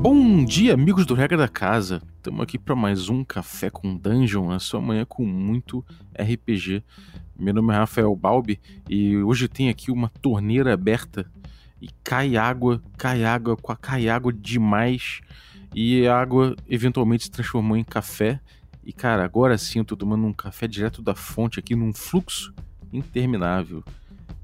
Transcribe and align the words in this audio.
Bom 0.00 0.42
dia, 0.46 0.72
amigos 0.72 1.04
do 1.04 1.12
Regra 1.12 1.36
da 1.36 1.46
Casa. 1.46 2.00
Estamos 2.16 2.40
aqui 2.40 2.58
para 2.58 2.74
mais 2.74 3.10
um 3.10 3.22
Café 3.22 3.68
com 3.68 3.94
Dungeon, 3.94 4.50
a 4.50 4.58
sua 4.58 4.80
manhã 4.80 5.04
com 5.04 5.26
muito 5.26 5.84
RPG. 6.18 6.82
Meu 7.38 7.52
nome 7.52 7.74
é 7.74 7.76
Rafael 7.76 8.16
Balbi 8.16 8.58
e 8.88 9.18
hoje 9.18 9.46
tem 9.46 9.68
aqui 9.68 9.90
uma 9.90 10.08
torneira 10.08 10.72
aberta 10.72 11.30
e 11.82 11.90
cai 12.02 12.38
água, 12.38 12.82
cai 12.96 13.26
água, 13.26 13.58
cai 13.78 14.08
água 14.08 14.32
demais 14.32 15.20
e 15.74 16.06
a 16.06 16.18
água 16.18 16.56
eventualmente 16.66 17.24
se 17.24 17.30
transformou 17.30 17.76
em 17.76 17.84
café. 17.84 18.40
E 18.82 18.94
cara, 18.94 19.22
agora 19.22 19.58
sim 19.58 19.80
eu 19.80 19.84
tô 19.84 19.98
tomando 19.98 20.24
um 20.24 20.32
café 20.32 20.66
direto 20.66 21.02
da 21.02 21.14
fonte 21.14 21.60
aqui 21.60 21.76
num 21.76 21.92
fluxo 21.92 22.54
interminável. 22.90 23.84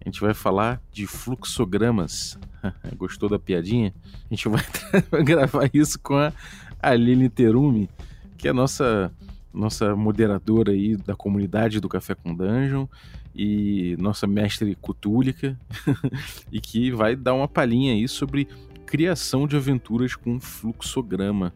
A 0.03 0.05
gente 0.05 0.21
vai 0.21 0.35
falar 0.35 0.83
de 0.93 1.07
fluxogramas. 1.07 2.39
Gostou 2.97 3.29
da 3.29 3.39
piadinha? 3.39 3.93
A 4.31 4.35
gente 4.35 4.49
vai, 4.49 4.63
gravar 5.25 5.71
isso 5.73 5.99
com 5.99 6.15
a 6.15 6.33
Aline 6.81 7.29
Terumi, 7.29 7.89
que 8.37 8.49
é 8.49 8.53
nossa, 8.53 9.13
nossa 9.53 9.95
moderadora 9.97 10.73
aí 10.73 10.97
da 10.97 11.15
comunidade 11.15 11.81
do 11.81 11.89
Café 11.89 12.15
com 12.15 12.35
Dungeon 12.35 12.87
e 13.35 13.97
nossa 13.99 14.27
mestre 14.27 14.75
cutúlica, 14.77 15.59
e 16.51 16.61
que 16.61 16.91
vai 16.91 17.15
dar 17.15 17.35
uma 17.35 17.49
palhinha 17.49 17.93
aí 17.93 18.09
sobre 18.09 18.49
criação 18.87 19.47
de 19.47 19.57
aventuras 19.57 20.15
com 20.15 20.41
fluxograma. 20.41 21.53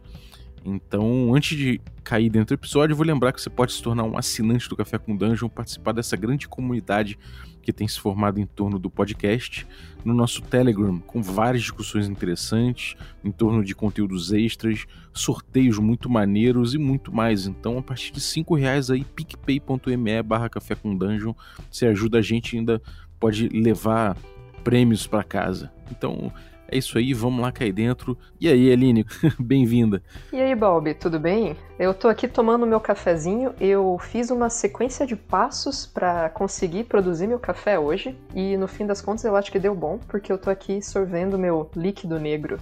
Então, 0.64 1.34
antes 1.34 1.56
de 1.56 1.80
cair 2.04 2.28
dentro 2.28 2.54
do 2.54 2.60
episódio, 2.60 2.92
eu 2.92 2.96
vou 2.96 3.06
lembrar 3.06 3.32
que 3.32 3.40
você 3.40 3.48
pode 3.48 3.72
se 3.72 3.82
tornar 3.82 4.04
um 4.04 4.16
assinante 4.16 4.68
do 4.68 4.76
Café 4.76 4.98
com 4.98 5.16
Dungeon, 5.16 5.48
participar 5.48 5.92
dessa 5.92 6.16
grande 6.16 6.48
comunidade 6.48 7.18
que 7.62 7.72
tem 7.72 7.86
se 7.86 8.00
formado 8.00 8.40
em 8.40 8.46
torno 8.46 8.78
do 8.78 8.90
podcast, 8.90 9.66
no 10.04 10.14
nosso 10.14 10.42
Telegram, 10.42 10.98
com 10.98 11.22
várias 11.22 11.62
discussões 11.62 12.08
interessantes, 12.08 12.96
em 13.22 13.30
torno 13.30 13.62
de 13.62 13.74
conteúdos 13.74 14.32
extras, 14.32 14.86
sorteios 15.12 15.78
muito 15.78 16.08
maneiros 16.08 16.74
e 16.74 16.78
muito 16.78 17.14
mais. 17.14 17.46
Então, 17.46 17.78
a 17.78 17.82
partir 17.82 18.12
de 18.12 18.20
5 18.20 18.54
reais 18.54 18.90
aí, 18.90 19.04
picpay.me 19.04 20.22
barra 20.22 20.48
café 20.48 20.74
com 20.74 20.96
dungeon, 20.96 21.34
você 21.70 21.86
ajuda 21.86 22.18
a 22.18 22.22
gente 22.22 22.56
ainda 22.56 22.80
pode 23.18 23.48
levar 23.48 24.16
prêmios 24.64 25.06
para 25.06 25.22
casa. 25.22 25.70
Então, 25.90 26.32
é 26.70 26.78
isso 26.78 26.96
aí, 26.96 27.12
vamos 27.12 27.42
lá 27.42 27.50
cair 27.50 27.72
dentro. 27.72 28.16
E 28.40 28.48
aí, 28.48 28.72
Aline, 28.72 29.04
bem-vinda. 29.38 30.02
E 30.32 30.40
aí, 30.40 30.54
Bob, 30.54 30.94
tudo 30.94 31.18
bem? 31.18 31.56
Eu 31.78 31.92
tô 31.92 32.08
aqui 32.08 32.28
tomando 32.28 32.66
meu 32.66 32.80
cafezinho. 32.80 33.52
Eu 33.60 33.98
fiz 34.00 34.30
uma 34.30 34.48
sequência 34.48 35.06
de 35.06 35.16
passos 35.16 35.84
para 35.84 36.28
conseguir 36.30 36.84
produzir 36.84 37.26
meu 37.26 37.38
café 37.38 37.78
hoje. 37.78 38.16
E 38.34 38.56
no 38.56 38.68
fim 38.68 38.86
das 38.86 39.00
contas 39.00 39.24
eu 39.24 39.34
acho 39.34 39.50
que 39.50 39.58
deu 39.58 39.74
bom, 39.74 39.98
porque 40.08 40.30
eu 40.32 40.38
tô 40.38 40.48
aqui 40.48 40.80
sorvendo 40.80 41.38
meu 41.38 41.68
líquido 41.74 42.18
negro. 42.20 42.58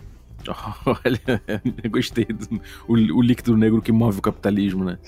Olha, 0.86 1.42
gostei 1.90 2.24
do 2.24 2.60
o, 2.86 2.94
o, 2.94 3.22
líquido 3.22 3.56
negro 3.56 3.82
que 3.82 3.92
move 3.92 4.20
o 4.20 4.22
capitalismo, 4.22 4.84
né? 4.84 4.98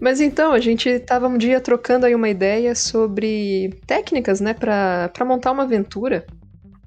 Mas 0.00 0.20
então, 0.20 0.52
a 0.52 0.58
gente 0.60 0.98
tava 1.00 1.28
um 1.28 1.36
dia 1.36 1.60
trocando 1.60 2.06
aí 2.06 2.14
uma 2.14 2.28
ideia 2.28 2.74
sobre 2.74 3.78
técnicas, 3.86 4.40
né, 4.40 4.54
para 4.54 5.24
montar 5.24 5.52
uma 5.52 5.64
aventura 5.64 6.24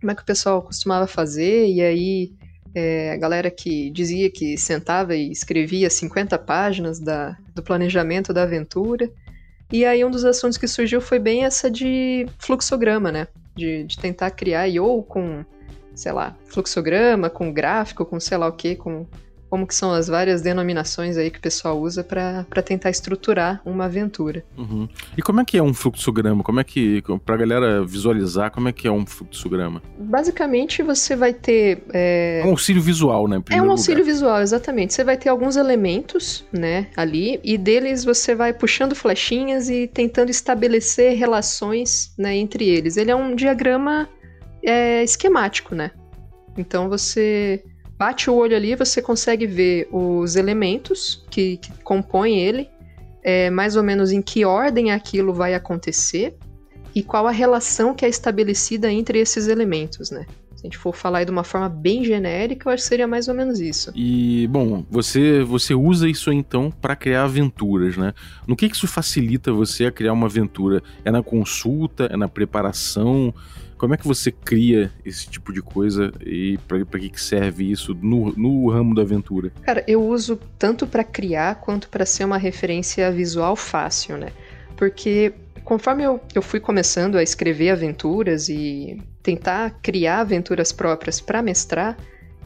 como 0.06 0.12
é 0.12 0.16
que 0.16 0.22
o 0.22 0.26
pessoal 0.26 0.62
costumava 0.62 1.08
fazer, 1.08 1.66
e 1.66 1.82
aí 1.82 2.32
é, 2.76 3.12
a 3.12 3.18
galera 3.18 3.50
que 3.50 3.90
dizia 3.90 4.30
que 4.30 4.56
sentava 4.56 5.16
e 5.16 5.32
escrevia 5.32 5.90
50 5.90 6.38
páginas 6.38 7.00
da, 7.00 7.36
do 7.56 7.64
planejamento 7.64 8.32
da 8.32 8.44
aventura. 8.44 9.10
E 9.72 9.84
aí 9.84 10.06
um 10.06 10.12
dos 10.12 10.24
assuntos 10.24 10.60
que 10.60 10.68
surgiu 10.68 11.02
foi 11.02 11.18
bem 11.18 11.44
essa 11.44 11.72
de 11.72 12.28
fluxograma, 12.38 13.12
né? 13.12 13.28
De, 13.56 13.84
de 13.86 13.98
tentar 13.98 14.30
criar, 14.30 14.68
e 14.68 14.80
ou 14.80 15.02
com, 15.02 15.44
sei 15.96 16.12
lá, 16.12 16.38
fluxograma, 16.46 17.28
com 17.28 17.52
gráfico, 17.52 18.06
com 18.06 18.20
sei 18.20 18.38
lá 18.38 18.48
o 18.48 18.54
que, 18.54 18.76
com 18.76 19.08
como 19.50 19.66
que 19.66 19.76
são 19.76 19.92
as 19.92 20.08
várias 20.08 20.42
denominações 20.42 21.18
aí 21.18 21.30
que 21.30 21.40
o 21.40 21.42
pessoal 21.42 21.80
usa 21.80 22.04
para 22.04 22.62
tentar 22.64 22.90
estruturar 22.90 23.62
uma 23.66 23.86
aventura. 23.86 24.44
Uhum. 24.58 24.88
E 25.18 25.22
como 25.22 25.42
é 25.42 25.46
que 25.46 25.58
é 25.58 25.64
um 25.64 25.74
fluxograma? 25.74 26.44
Como 26.44 26.60
é 26.60 26.64
que, 26.64 27.04
pra 27.26 27.38
galera 27.38 27.86
visualizar, 27.86 28.52
como 28.52 28.68
é 28.68 28.72
que 28.72 28.88
é 28.88 28.92
um 28.92 29.06
fluxograma? 29.06 29.82
Basicamente, 29.98 30.82
você 30.84 31.16
vai 31.16 31.34
ter... 31.34 31.84
É, 31.94 32.42
é 32.44 32.46
um 32.46 32.52
auxílio 32.52 32.82
visual, 32.82 33.28
né? 33.28 33.42
É 33.50 33.62
um 33.62 33.72
auxílio 33.72 34.00
lugar. 34.00 34.14
visual, 34.14 34.42
exatamente. 34.42 34.94
Você 34.94 35.04
vai 35.04 35.18
ter 35.18 35.30
alguns 35.30 35.56
elementos, 35.56 36.44
né, 36.52 36.88
ali, 36.96 37.40
e 37.44 37.58
deles 37.58 38.04
você 38.04 38.36
vai 38.36 38.54
puxando 38.54 38.96
flechinhas 38.96 39.70
e 39.70 39.88
tentando 39.88 40.30
estabelecer 40.30 41.18
relações, 41.18 42.14
né, 42.18 42.36
entre 42.36 42.68
eles. 42.68 42.98
Ele 42.98 43.12
é 43.12 43.16
um 43.16 43.36
diagrama 43.36 44.10
é, 44.64 45.04
esquemático, 45.04 45.76
né? 45.76 45.92
Então 46.58 46.90
você 46.90 47.64
bate 47.98 48.30
o 48.30 48.36
olho 48.36 48.56
ali, 48.56 48.76
você 48.76 49.02
consegue 49.02 49.46
ver 49.46 49.88
os 49.92 50.36
elementos 50.36 51.26
que, 51.30 51.58
que 51.58 51.72
compõem 51.84 52.40
ele, 52.40 52.70
é, 53.24 53.50
mais 53.50 53.76
ou 53.76 53.84
menos 53.84 54.12
em 54.12 54.22
que 54.22 54.46
ordem 54.46 54.92
aquilo 54.92 55.34
vai 55.34 55.54
acontecer 55.54 56.38
e 56.94 57.04
qual 57.04 57.28
a 57.28 57.32
relação 57.32 57.94
que 57.94 58.06
é 58.06 58.10
estabelecida 58.10 58.92
entre 58.92 59.20
esses 59.20 59.48
elementos, 59.48 60.12
né? 60.12 60.26
Se 60.56 60.62
a 60.62 60.68
gente 60.68 60.78
for 60.78 60.96
falar 60.96 61.26
de 61.26 61.32
uma 61.32 61.44
forma 61.44 61.68
bem 61.68 62.06
genérica, 62.06 62.70
eu 62.70 62.74
acho 62.74 62.84
que 62.84 62.90
seria 62.90 63.08
mais 63.08 63.28
ou 63.28 63.36
menos 63.36 63.60
isso. 63.60 63.92
E, 63.94 64.48
bom, 64.48 64.86
você, 64.90 65.44
você 65.44 65.76
usa 65.76 66.08
isso 66.08 66.32
então 66.32 66.72
para 66.72 66.96
criar 66.96 67.26
aventuras, 67.26 67.98
né? 67.98 68.14
No 68.48 68.56
que, 68.56 68.70
que 68.70 68.76
isso 68.76 68.88
facilita 68.88 69.52
você 69.52 69.88
a 69.88 69.92
criar 69.92 70.14
uma 70.14 70.28
aventura? 70.28 70.82
É 71.04 71.12
na 71.12 71.22
consulta? 71.22 72.06
É 72.06 72.16
na 72.16 72.30
preparação? 72.30 73.34
Como 73.78 73.94
é 73.94 73.98
que 73.98 74.08
você 74.08 74.32
cria 74.32 74.92
esse 75.04 75.28
tipo 75.28 75.52
de 75.52 75.62
coisa 75.62 76.12
e 76.26 76.58
para 76.68 77.00
que, 77.00 77.10
que 77.10 77.22
serve 77.22 77.70
isso 77.70 77.94
no, 77.94 78.32
no 78.34 78.70
ramo 78.70 78.96
da 78.96 79.02
aventura? 79.02 79.52
Cara, 79.62 79.84
eu 79.88 80.04
uso 80.04 80.40
tanto 80.58 80.88
para 80.88 81.04
criar 81.04 81.56
quanto 81.56 81.90
para 81.90 82.06
ser 82.06 82.24
uma 82.24 82.38
referência 82.38 83.12
visual 83.12 83.56
fácil, 83.56 84.18
né? 84.18 84.30
porque 84.76 85.34
conforme 85.64 86.04
eu, 86.04 86.20
eu 86.34 86.42
fui 86.42 86.60
começando 86.60 87.18
a 87.18 87.24
escrever 87.24 87.72
aventuras 87.72 88.50
e 88.50 89.02
tentar 89.24 89.80
criar 89.82 90.20
aventuras 90.20 90.72
próprias 90.72 91.20
para 91.20 91.42
mestrar, 91.42 91.98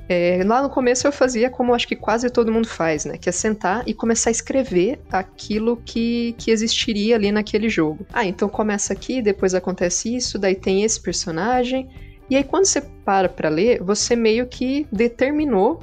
é, 0.09 0.41
lá 0.43 0.63
no 0.63 0.71
começo 0.71 1.05
eu 1.05 1.11
fazia 1.11 1.51
como 1.51 1.73
acho 1.73 1.87
que 1.87 1.95
quase 1.95 2.31
todo 2.31 2.51
mundo 2.51 2.67
faz, 2.67 3.05
né? 3.05 3.15
Que 3.15 3.29
é 3.29 3.31
sentar 3.31 3.87
e 3.87 3.93
começar 3.93 4.29
a 4.29 4.31
escrever 4.31 4.99
aquilo 5.11 5.77
que, 5.77 6.33
que 6.35 6.49
existiria 6.49 7.15
ali 7.15 7.31
naquele 7.31 7.69
jogo. 7.69 8.07
Ah, 8.11 8.25
então 8.25 8.49
começa 8.49 8.91
aqui, 8.91 9.21
depois 9.21 9.53
acontece 9.53 10.15
isso, 10.15 10.39
daí 10.39 10.55
tem 10.55 10.83
esse 10.83 10.99
personagem. 10.99 11.87
E 12.27 12.35
aí 12.35 12.43
quando 12.43 12.65
você 12.65 12.81
para 12.81 13.29
pra 13.29 13.49
ler, 13.49 13.83
você 13.83 14.15
meio 14.15 14.47
que 14.47 14.87
determinou 14.91 15.79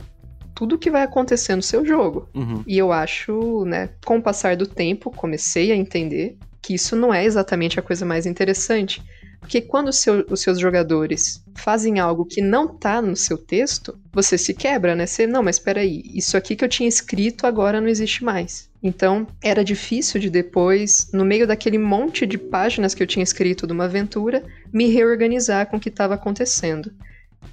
tudo 0.56 0.78
que 0.78 0.90
vai 0.90 1.02
acontecer 1.02 1.54
no 1.54 1.62
seu 1.62 1.86
jogo. 1.86 2.28
Uhum. 2.34 2.64
E 2.66 2.76
eu 2.76 2.90
acho, 2.90 3.64
né, 3.64 3.90
com 4.04 4.18
o 4.18 4.22
passar 4.22 4.56
do 4.56 4.66
tempo, 4.66 5.10
comecei 5.10 5.70
a 5.70 5.76
entender 5.76 6.36
que 6.60 6.74
isso 6.74 6.96
não 6.96 7.14
é 7.14 7.24
exatamente 7.24 7.78
a 7.78 7.82
coisa 7.82 8.04
mais 8.04 8.26
interessante. 8.26 9.00
Porque 9.40 9.60
quando 9.60 9.92
seu, 9.92 10.26
os 10.28 10.40
seus 10.40 10.58
jogadores 10.58 11.42
fazem 11.54 11.98
algo 12.00 12.24
que 12.24 12.40
não 12.40 12.66
tá 12.68 13.00
no 13.00 13.14
seu 13.14 13.38
texto, 13.38 13.98
você 14.12 14.36
se 14.36 14.52
quebra, 14.52 14.94
né? 14.94 15.06
Você, 15.06 15.26
não, 15.26 15.42
mas 15.42 15.62
aí, 15.76 16.02
isso 16.14 16.36
aqui 16.36 16.56
que 16.56 16.64
eu 16.64 16.68
tinha 16.68 16.88
escrito 16.88 17.46
agora 17.46 17.80
não 17.80 17.88
existe 17.88 18.24
mais. 18.24 18.68
Então, 18.82 19.26
era 19.42 19.64
difícil 19.64 20.20
de 20.20 20.30
depois, 20.30 21.10
no 21.12 21.24
meio 21.24 21.46
daquele 21.46 21.78
monte 21.78 22.26
de 22.26 22.38
páginas 22.38 22.94
que 22.94 23.02
eu 23.02 23.06
tinha 23.06 23.22
escrito 23.22 23.66
de 23.66 23.72
uma 23.72 23.84
aventura, 23.84 24.44
me 24.72 24.88
reorganizar 24.88 25.66
com 25.66 25.76
o 25.76 25.80
que 25.80 25.88
estava 25.88 26.14
acontecendo. 26.14 26.92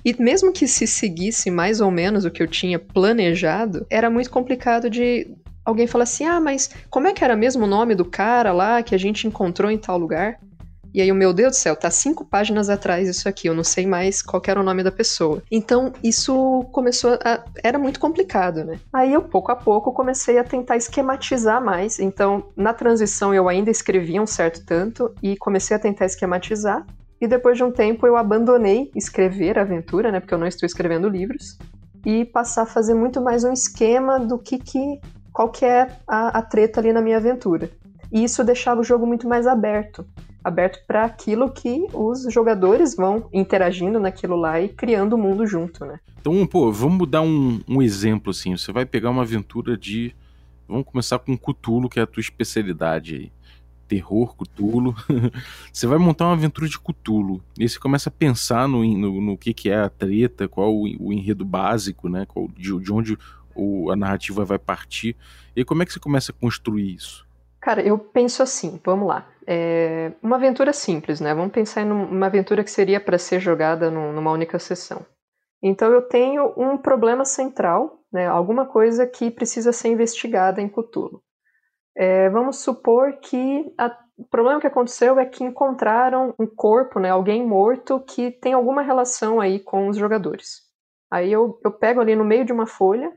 E 0.06 0.14
mesmo 0.22 0.52
que 0.52 0.68
se 0.68 0.86
seguisse 0.86 1.50
mais 1.50 1.80
ou 1.80 1.90
menos 1.90 2.26
o 2.26 2.32
que 2.32 2.44
eu 2.44 2.48
tinha 2.48 2.78
planejado, 2.78 3.86
era 3.90 4.10
muito 4.10 4.30
complicado 4.30 4.90
de 4.90 5.28
alguém 5.64 5.88
falar 5.88 6.04
assim: 6.04 6.26
ah, 6.26 6.40
mas 6.40 6.70
como 6.90 7.08
é 7.08 7.14
que 7.14 7.24
era 7.24 7.36
mesmo 7.36 7.64
o 7.64 7.68
nome 7.68 7.96
do 7.96 8.06
cara 8.06 8.52
lá 8.52 8.84
que 8.84 8.94
a 8.94 8.98
gente 8.98 9.28
encontrou 9.28 9.72
em 9.72 9.78
tal 9.78 9.98
lugar? 9.98 10.40
E 10.94 11.02
aí, 11.02 11.12
meu 11.12 11.34
Deus 11.34 11.54
do 11.54 11.56
céu, 11.56 11.76
tá 11.76 11.90
cinco 11.90 12.24
páginas 12.24 12.70
atrás 12.70 13.10
isso 13.10 13.28
aqui, 13.28 13.48
eu 13.48 13.56
não 13.56 13.64
sei 13.64 13.88
mais 13.88 14.22
qual 14.22 14.42
era 14.46 14.60
o 14.60 14.64
nome 14.64 14.84
da 14.84 14.92
pessoa. 14.92 15.42
Então, 15.52 15.92
isso 16.04 16.66
começou 16.72 17.18
a. 17.24 17.44
Era 17.64 17.80
muito 17.80 18.00
complicado, 18.00 18.64
né? 18.64 18.80
Aí 18.94 19.12
eu, 19.12 19.24
pouco 19.24 19.52
a 19.52 19.56
pouco, 19.56 19.92
comecei 19.92 20.38
a 20.38 20.44
tentar 20.44 20.78
esquematizar 20.78 21.64
mais. 21.64 22.00
Então, 22.00 22.46
na 22.56 22.74
transição, 22.74 23.34
eu 23.34 23.50
ainda 23.50 23.72
escrevia 23.72 24.22
um 24.22 24.28
certo 24.28 24.64
tanto 24.66 25.14
e 25.22 25.36
comecei 25.38 25.76
a 25.76 25.80
tentar 25.80 26.06
esquematizar. 26.06 26.86
E 27.20 27.28
depois 27.28 27.58
de 27.58 27.64
um 27.64 27.72
tempo, 27.72 28.06
eu 28.06 28.16
abandonei 28.16 28.92
escrever 28.96 29.58
a 29.58 29.62
aventura, 29.62 30.12
né? 30.12 30.20
Porque 30.20 30.34
eu 30.34 30.38
não 30.38 30.46
estou 30.46 30.68
escrevendo 30.68 31.08
livros. 31.08 31.58
E 32.06 32.26
passar 32.26 32.64
a 32.64 32.66
fazer 32.68 32.94
muito 32.94 33.22
mais 33.22 33.44
um 33.44 33.52
esquema 33.54 34.20
do 34.20 34.38
que, 34.38 34.60
que 34.60 35.00
qual 35.32 35.50
que 35.50 35.66
é 35.66 35.88
a, 36.08 36.38
a 36.38 36.42
treta 36.42 36.80
ali 36.80 36.94
na 36.94 37.02
minha 37.02 37.18
aventura. 37.18 37.72
E 38.14 38.24
isso 38.24 38.44
deixava 38.44 38.80
o 38.80 38.84
jogo 38.84 39.06
muito 39.06 39.28
mais 39.28 39.48
aberto 39.48 40.06
aberto 40.44 40.86
para 40.86 41.06
aquilo 41.06 41.50
que 41.50 41.88
os 41.94 42.32
jogadores 42.32 42.96
vão 42.96 43.30
interagindo 43.32 44.00
naquilo 44.00 44.36
lá 44.36 44.60
e 44.60 44.68
criando 44.68 45.14
o 45.14 45.18
mundo 45.18 45.48
junto, 45.48 45.86
né? 45.86 46.00
Então, 46.20 46.46
pô, 46.46 46.72
vamos 46.72 47.08
dar 47.10 47.22
um, 47.22 47.62
um 47.68 47.82
exemplo 47.82 48.32
assim. 48.32 48.56
Você 48.58 48.72
vai 48.72 48.86
pegar 48.86 49.10
uma 49.10 49.22
aventura 49.22 49.78
de. 49.78 50.14
Vamos 50.68 50.86
começar 50.86 51.20
com 51.20 51.38
Cthulhu, 51.38 51.90
que 51.90 52.00
é 52.00 52.04
a 52.04 52.08
tua 52.08 52.22
especialidade 52.22 53.16
aí. 53.16 53.32
Terror, 53.88 54.36
Cthulhu. 54.36 54.96
você 55.72 55.88
vai 55.88 55.98
montar 55.98 56.26
uma 56.26 56.34
aventura 56.34 56.68
de 56.68 56.80
Cthulhu. 56.80 57.42
E 57.58 57.68
você 57.68 57.80
começa 57.80 58.10
a 58.10 58.12
pensar 58.12 58.68
no, 58.68 58.84
no, 58.84 59.22
no 59.22 59.38
que, 59.38 59.54
que 59.54 59.70
é 59.70 59.80
a 59.80 59.90
treta, 59.90 60.48
qual 60.48 60.74
o, 60.74 60.84
o 61.00 61.14
enredo 61.14 61.46
básico, 61.46 62.10
né? 62.10 62.26
Qual, 62.26 62.48
de, 62.58 62.78
de 62.80 62.92
onde 62.92 63.18
o, 63.56 63.92
a 63.92 63.96
narrativa 63.96 64.44
vai 64.44 64.60
partir. 64.60 65.16
E 65.56 65.64
como 65.64 65.84
é 65.84 65.86
que 65.86 65.94
você 65.94 66.00
começa 66.00 66.32
a 66.32 66.36
construir 66.36 66.96
isso? 66.96 67.26
Cara, 67.64 67.82
eu 67.82 67.98
penso 67.98 68.44
assim, 68.44 68.78
vamos 68.84 69.08
lá. 69.08 69.26
É 69.48 70.12
uma 70.22 70.36
aventura 70.36 70.74
simples, 70.74 71.22
né? 71.22 71.34
Vamos 71.34 71.54
pensar 71.54 71.82
em 71.82 71.90
uma 71.90 72.26
aventura 72.26 72.62
que 72.62 72.70
seria 72.70 73.00
para 73.00 73.18
ser 73.18 73.40
jogada 73.40 73.90
numa 73.90 74.32
única 74.32 74.60
sessão. 74.60 75.06
Então 75.62 75.90
eu 75.94 76.02
tenho 76.02 76.54
um 76.58 76.78
problema 76.78 77.24
central, 77.24 78.02
né? 78.12 78.28
Alguma 78.28 78.66
coisa 78.66 79.08
que 79.08 79.32
precisa 79.32 79.72
ser 79.72 79.88
investigada 79.88 80.62
em 80.62 80.68
Cthulhu. 80.68 81.22
É, 81.96 82.30
vamos 82.30 82.58
supor 82.58 83.14
que 83.22 83.74
a, 83.78 83.98
o 84.18 84.28
problema 84.28 84.60
que 84.60 84.68
aconteceu 84.68 85.18
é 85.18 85.26
que 85.26 85.46
encontraram 85.46 86.36
um 86.38 86.46
corpo, 86.46 87.00
né? 87.00 87.12
Alguém 87.12 87.48
morto 87.48 88.02
que 88.02 88.30
tem 88.30 88.52
alguma 88.52 88.82
relação 88.82 89.40
aí 89.40 89.62
com 89.62 89.88
os 89.88 89.96
jogadores. 89.96 90.64
Aí 91.10 91.32
eu, 91.32 91.58
eu 91.64 91.72
pego 91.72 92.02
ali 92.02 92.14
no 92.14 92.26
meio 92.26 92.44
de 92.44 92.52
uma 92.52 92.68
folha 92.68 93.10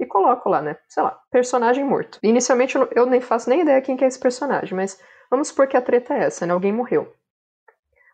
e 0.00 0.06
coloco 0.06 0.48
lá, 0.48 0.62
né? 0.62 0.78
Sei 0.88 1.02
lá, 1.02 1.20
personagem 1.30 1.84
morto. 1.84 2.18
Inicialmente 2.22 2.74
eu 2.96 3.04
nem 3.04 3.20
faço 3.20 3.50
nem 3.50 3.60
ideia 3.60 3.82
quem 3.82 3.96
que 3.96 4.02
é 4.02 4.08
esse 4.08 4.18
personagem, 4.18 4.74
mas 4.74 4.98
vamos 5.30 5.48
supor 5.48 5.68
que 5.68 5.76
a 5.76 5.82
treta 5.82 6.14
é 6.14 6.24
essa, 6.24 6.46
né? 6.46 6.54
Alguém 6.54 6.72
morreu. 6.72 7.12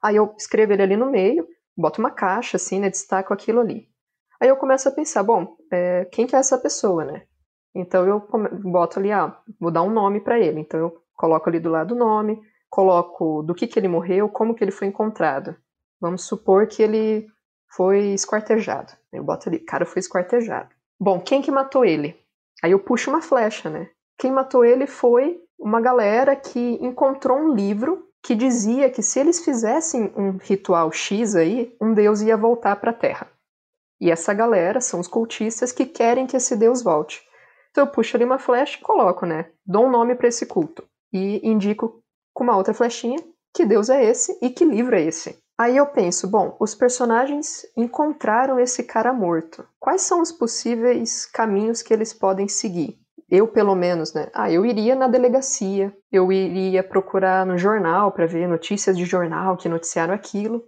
Aí 0.02 0.16
eu 0.16 0.34
escrevo 0.36 0.72
ele 0.72 0.82
ali 0.82 0.96
no 0.96 1.10
meio, 1.10 1.46
boto 1.76 2.00
uma 2.00 2.10
caixa 2.10 2.56
assim, 2.56 2.80
né? 2.80 2.90
Destaco 2.90 3.32
aquilo 3.32 3.60
ali. 3.60 3.88
Aí 4.40 4.48
eu 4.48 4.56
começo 4.56 4.88
a 4.88 4.92
pensar, 4.92 5.22
bom, 5.22 5.56
é, 5.72 6.04
quem 6.06 6.26
que 6.26 6.34
é 6.34 6.38
essa 6.40 6.58
pessoa, 6.58 7.04
né? 7.04 7.22
Então 7.72 8.06
eu 8.06 8.20
boto 8.64 8.98
ali, 8.98 9.12
ah, 9.12 9.38
vou 9.60 9.70
dar 9.70 9.82
um 9.82 9.90
nome 9.90 10.20
para 10.20 10.38
ele. 10.38 10.60
Então 10.60 10.80
eu 10.80 11.02
coloco 11.14 11.48
ali 11.48 11.60
do 11.60 11.70
lado 11.70 11.94
o 11.94 11.98
nome, 11.98 12.40
coloco 12.68 13.42
do 13.44 13.54
que 13.54 13.68
que 13.68 13.78
ele 13.78 13.88
morreu, 13.88 14.28
como 14.28 14.54
que 14.54 14.64
ele 14.64 14.72
foi 14.72 14.88
encontrado. 14.88 15.56
Vamos 16.00 16.24
supor 16.26 16.66
que 16.66 16.82
ele 16.82 17.26
foi 17.68 18.08
esquartejado. 18.08 18.92
Eu 19.12 19.22
boto 19.22 19.48
ali, 19.48 19.60
cara 19.60 19.86
foi 19.86 20.00
esquartejado. 20.00 20.75
Bom, 20.98 21.20
quem 21.20 21.42
que 21.42 21.50
matou 21.50 21.84
ele? 21.84 22.16
Aí 22.62 22.72
eu 22.72 22.78
puxo 22.78 23.10
uma 23.10 23.20
flecha, 23.20 23.68
né? 23.68 23.90
Quem 24.18 24.32
matou 24.32 24.64
ele 24.64 24.86
foi 24.86 25.38
uma 25.58 25.80
galera 25.80 26.34
que 26.34 26.78
encontrou 26.80 27.38
um 27.38 27.54
livro 27.54 28.08
que 28.22 28.34
dizia 28.34 28.90
que 28.90 29.02
se 29.02 29.20
eles 29.20 29.44
fizessem 29.44 30.12
um 30.16 30.36
ritual 30.38 30.90
X 30.90 31.36
aí, 31.36 31.74
um 31.80 31.92
deus 31.92 32.22
ia 32.22 32.36
voltar 32.36 32.76
para 32.76 32.90
a 32.90 32.94
Terra. 32.94 33.30
E 34.00 34.10
essa 34.10 34.34
galera 34.34 34.80
são 34.80 34.98
os 34.98 35.06
cultistas 35.06 35.70
que 35.70 35.86
querem 35.86 36.26
que 36.26 36.36
esse 36.36 36.56
deus 36.56 36.82
volte. 36.82 37.22
Então 37.70 37.84
eu 37.84 37.90
puxo 37.90 38.16
ali 38.16 38.24
uma 38.24 38.38
flecha 38.38 38.78
e 38.78 38.82
coloco, 38.82 39.26
né? 39.26 39.50
Dou 39.64 39.86
um 39.86 39.90
nome 39.90 40.14
para 40.14 40.28
esse 40.28 40.46
culto 40.46 40.82
e 41.12 41.46
indico 41.46 42.02
com 42.34 42.44
uma 42.44 42.56
outra 42.56 42.74
flechinha 42.74 43.18
que 43.54 43.64
deus 43.64 43.88
é 43.88 44.04
esse 44.04 44.38
e 44.42 44.50
que 44.50 44.64
livro 44.64 44.96
é 44.96 45.02
esse. 45.02 45.38
Aí 45.58 45.76
eu 45.76 45.86
penso, 45.86 46.28
bom, 46.28 46.54
os 46.60 46.74
personagens 46.74 47.62
encontraram 47.76 48.60
esse 48.60 48.84
cara 48.84 49.12
morto. 49.12 49.66
Quais 49.80 50.02
são 50.02 50.20
os 50.20 50.30
possíveis 50.30 51.24
caminhos 51.24 51.80
que 51.80 51.94
eles 51.94 52.12
podem 52.12 52.46
seguir? 52.46 52.98
Eu, 53.28 53.48
pelo 53.48 53.74
menos, 53.74 54.12
né? 54.12 54.28
Ah, 54.34 54.50
eu 54.50 54.66
iria 54.66 54.94
na 54.94 55.08
delegacia, 55.08 55.96
eu 56.12 56.30
iria 56.30 56.84
procurar 56.84 57.46
no 57.46 57.56
jornal 57.56 58.12
para 58.12 58.26
ver 58.26 58.46
notícias 58.46 58.96
de 58.96 59.04
jornal 59.04 59.56
que 59.56 59.68
noticiaram 59.68 60.12
aquilo. 60.14 60.62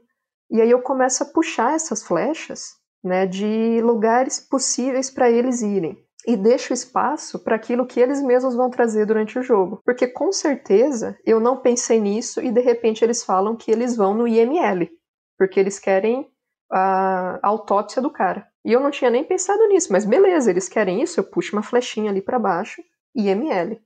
E 0.51 0.61
aí 0.61 0.71
eu 0.71 0.81
começo 0.81 1.23
a 1.23 1.27
puxar 1.27 1.75
essas 1.75 2.03
flechas, 2.03 2.71
né, 3.05 3.27
de 3.27 3.81
lugares 3.83 4.41
possíveis 4.41 5.11
para 5.11 5.31
eles 5.31 5.61
irem 5.61 6.08
e 6.29 6.37
deixo 6.37 6.75
espaço 6.75 7.39
para 7.39 7.57
aquilo 7.57 7.87
que 7.87 7.99
eles 7.99 8.21
mesmos 8.21 8.55
vão 8.55 8.69
trazer 8.69 9.07
durante 9.07 9.39
o 9.39 9.43
jogo. 9.43 9.81
Porque 9.83 10.07
com 10.07 10.31
certeza 10.31 11.19
eu 11.25 11.41
não 11.41 11.57
pensei 11.57 11.99
nisso 11.99 12.43
e 12.43 12.53
de 12.53 12.61
repente 12.61 13.03
eles 13.03 13.25
falam 13.25 13.57
que 13.57 13.71
eles 13.71 13.97
vão 13.97 14.13
no 14.13 14.29
IML, 14.29 14.91
porque 15.39 15.59
eles 15.59 15.79
querem 15.79 16.31
a, 16.71 17.39
autópsia 17.43 18.03
do 18.03 18.11
cara. 18.11 18.47
E 18.63 18.71
eu 18.71 18.79
não 18.79 18.91
tinha 18.91 19.11
nem 19.11 19.25
pensado 19.25 19.67
nisso, 19.69 19.91
mas 19.91 20.05
beleza, 20.05 20.51
eles 20.51 20.69
querem 20.69 21.01
isso, 21.01 21.19
eu 21.19 21.25
puxo 21.25 21.57
uma 21.57 21.63
flechinha 21.63 22.11
ali 22.11 22.21
para 22.21 22.39
baixo, 22.39 22.83
IML. 23.17 23.81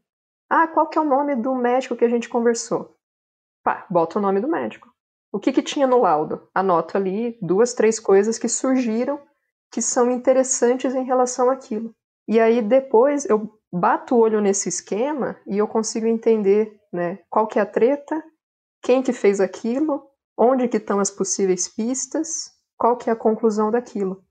Ah, 0.51 0.67
qual 0.67 0.89
que 0.89 0.99
é 0.99 1.01
o 1.01 1.05
nome 1.05 1.37
do 1.37 1.55
médico 1.55 1.95
que 1.95 2.05
a 2.05 2.09
gente 2.09 2.29
conversou? 2.29 2.97
Pá, 3.63 3.87
bota 3.89 4.19
o 4.19 4.23
nome 4.23 4.41
do 4.41 4.49
médico. 4.49 4.93
O 5.31 5.39
que, 5.39 5.53
que 5.53 5.63
tinha 5.63 5.87
no 5.87 6.01
laudo? 6.01 6.49
Anoto 6.53 6.97
ali 6.97 7.39
duas, 7.41 7.73
três 7.73 8.01
coisas 8.01 8.37
que 8.37 8.49
surgiram 8.49 9.21
que 9.71 9.81
são 9.81 10.11
interessantes 10.11 10.93
em 10.93 11.05
relação 11.05 11.49
àquilo. 11.49 11.95
E 12.33 12.41
aí 12.41 12.63
depois 12.63 13.29
eu 13.29 13.61
bato 13.71 14.15
o 14.15 14.19
olho 14.19 14.41
nesse 14.41 14.67
esquema 14.67 15.37
e 15.47 15.59
eu 15.59 15.69
consigo 15.69 16.07
entender, 16.07 16.81
né, 16.91 17.19
qual 17.29 17.47
que 17.47 17.59
é 17.59 17.63
a 17.63 17.67
treta, 17.67 18.25
quem 18.83 19.03
que 19.03 19.13
fez 19.13 19.39
aquilo, 19.39 20.03
onde 20.35 20.67
que 20.67 20.79
estão 20.79 20.99
as 20.99 21.11
possíveis 21.11 21.69
pistas, 21.69 22.51
qual 22.79 22.97
que 22.97 23.11
é 23.11 23.13
a 23.13 23.17
conclusão 23.17 23.71
daquilo. 23.71 24.25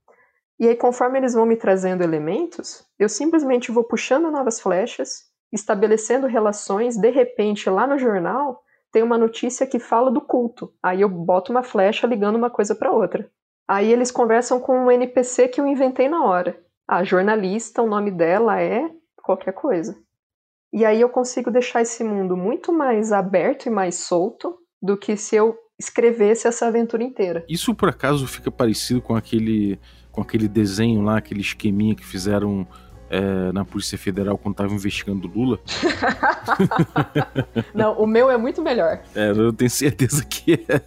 E 0.60 0.68
aí 0.68 0.76
conforme 0.76 1.20
eles 1.20 1.36
vão 1.36 1.46
me 1.46 1.56
trazendo 1.56 2.02
elementos, 2.02 2.84
eu 2.98 3.08
simplesmente 3.08 3.72
vou 3.72 3.84
puxando 3.84 4.32
novas 4.32 4.60
flechas, 4.60 5.26
estabelecendo 5.54 6.26
relações, 6.26 6.98
de 6.98 7.12
repente 7.12 7.70
lá 7.70 7.86
no 7.86 8.00
jornal 8.00 8.64
tem 8.92 9.04
uma 9.04 9.16
notícia 9.16 9.68
que 9.68 9.78
fala 9.78 10.10
do 10.10 10.22
culto. 10.22 10.74
Aí 10.82 11.02
eu 11.02 11.08
boto 11.08 11.52
uma 11.52 11.62
flecha 11.62 12.08
ligando 12.08 12.36
uma 12.36 12.50
coisa 12.50 12.74
para 12.74 12.92
outra. 12.92 13.32
Aí 13.68 13.92
eles 13.94 14.10
conversam 14.10 14.60
com 14.60 14.86
um 14.86 14.90
NPC 14.90 15.50
que 15.50 15.62
eu 15.62 15.68
inventei 15.68 16.10
na 16.10 16.26
hora 16.26 16.60
a 16.88 17.04
jornalista, 17.04 17.82
o 17.82 17.88
nome 17.88 18.12
dela 18.12 18.62
é 18.62 18.90
qualquer 19.24 19.54
coisa. 19.54 19.98
E 20.74 20.86
aí 20.86 21.02
eu 21.02 21.10
consigo 21.10 21.52
deixar 21.52 21.82
esse 21.82 22.04
mundo 22.04 22.38
muito 22.38 22.72
mais 22.72 23.12
aberto 23.12 23.66
e 23.66 23.70
mais 23.70 23.96
solto 23.96 24.58
do 24.82 24.98
que 24.98 25.18
se 25.18 25.36
eu 25.36 25.56
escrevesse 25.78 26.48
essa 26.48 26.68
aventura 26.68 27.04
inteira. 27.04 27.46
Isso 27.50 27.76
por 27.76 27.90
acaso 27.90 28.28
fica 28.28 28.52
parecido 28.52 29.02
com 29.02 29.16
aquele 29.16 29.80
com 30.12 30.22
aquele 30.22 30.48
desenho 30.48 31.02
lá, 31.02 31.18
aquele 31.18 31.40
esqueminha 31.40 31.96
que 31.96 32.06
fizeram 32.06 32.68
é, 33.12 33.52
na 33.52 33.66
Polícia 33.66 33.98
Federal 33.98 34.38
quando 34.38 34.56
tava 34.56 34.74
investigando 34.74 35.28
Lula. 35.28 35.60
Não, 37.76 37.94
o 38.00 38.08
meu 38.08 38.32
é 38.32 38.38
muito 38.38 38.62
melhor. 38.62 39.02
É, 39.14 39.32
eu 39.32 39.52
tenho 39.52 39.70
certeza 39.70 40.24
que 40.24 40.54
é. 40.54 40.82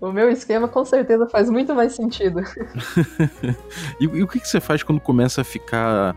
O 0.00 0.12
meu 0.12 0.30
esquema 0.30 0.68
com 0.68 0.84
certeza 0.84 1.28
faz 1.28 1.50
muito 1.50 1.74
mais 1.74 1.94
sentido. 1.94 2.40
e, 4.00 4.04
e, 4.04 4.22
o 4.22 4.28
que, 4.28 4.38
que 4.38 4.48
você 4.48 4.60
faz 4.60 4.84
quando 4.84 5.00
começa 5.00 5.40
a 5.40 5.44
ficar 5.44 6.16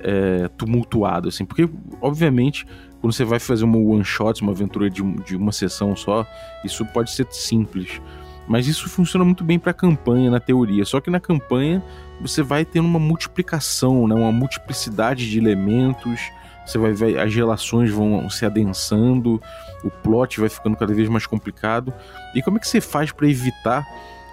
é, 0.00 0.48
tumultuado, 0.56 1.28
assim? 1.28 1.44
Porque, 1.44 1.68
obviamente, 2.00 2.66
quando 3.02 3.12
você 3.12 3.24
vai 3.24 3.38
fazer 3.38 3.64
uma 3.64 3.76
one 3.76 4.04
shot, 4.04 4.40
uma 4.40 4.52
aventura 4.52 4.88
de, 4.88 5.02
de 5.22 5.36
uma 5.36 5.52
sessão 5.52 5.94
só, 5.94 6.26
isso 6.64 6.84
pode 6.86 7.12
ser 7.12 7.26
simples. 7.30 8.00
Mas 8.48 8.66
isso 8.66 8.88
funciona 8.88 9.24
muito 9.24 9.44
bem 9.44 9.58
para 9.58 9.74
campanha 9.74 10.30
na 10.30 10.40
teoria. 10.40 10.84
Só 10.84 11.00
que 11.00 11.10
na 11.10 11.20
campanha 11.20 11.82
você 12.20 12.42
vai 12.42 12.64
tendo 12.64 12.86
uma 12.86 12.98
multiplicação, 12.98 14.08
né? 14.08 14.14
uma 14.14 14.32
multiplicidade 14.32 15.30
de 15.30 15.38
elementos. 15.38 16.20
Você 16.66 16.78
vai 16.78 16.92
ver 16.92 17.18
as 17.18 17.34
relações 17.34 17.90
vão 17.90 18.28
se 18.28 18.44
adensando, 18.44 19.40
o 19.84 19.90
plot 19.90 20.40
vai 20.40 20.48
ficando 20.48 20.76
cada 20.76 20.92
vez 20.94 21.08
mais 21.08 21.26
complicado. 21.26 21.92
E 22.34 22.42
como 22.42 22.56
é 22.56 22.60
que 22.60 22.68
você 22.68 22.80
faz 22.80 23.12
para 23.12 23.28
evitar 23.28 23.86